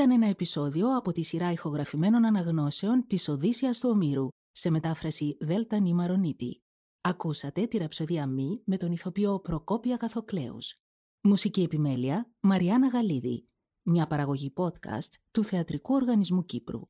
Ήταν 0.08 0.22
ένα 0.22 0.32
επεισόδιο 0.32 0.97
από 0.97 1.12
τη 1.12 1.24
σειρά 1.24 1.51
ηχογραφημένων 1.51 2.26
αναγνώσεων 2.26 3.08
της 3.08 3.28
Οδύσσιας 3.28 3.80
του 3.80 3.89
Ομήρου, 3.89 4.28
σε 4.51 4.70
μετάφραση 4.70 5.38
Δέλτα 5.39 5.80
Νίμαρονίτη. 5.80 6.62
Ακούσατε 7.01 7.66
τη 7.66 7.78
ραψοδία 7.78 8.28
Μη 8.28 8.62
με 8.66 8.78
τον 8.78 8.91
ηθοποιό 8.91 9.39
Προκόπια 9.39 9.97
Καθοκλέους. 9.97 10.76
Μουσική 11.22 11.62
επιμέλεια 11.62 12.32
Μαριάννα 12.39 12.88
Γαλίδη. 12.88 13.47
Μια 13.84 14.08
παραγωγή 14.08 14.53
podcast 14.55 15.14
του 15.32 15.43
Θεατρικού 15.43 15.93
Οργανισμού 15.93 16.45
Κύπρου. 16.45 16.82